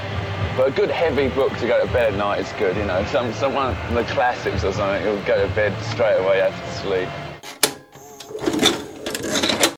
[0.56, 3.04] But a good heavy book to go to bed at night is good, you know.
[3.06, 7.08] Some, someone, the classics or something, you'll go to bed straight away after sleep.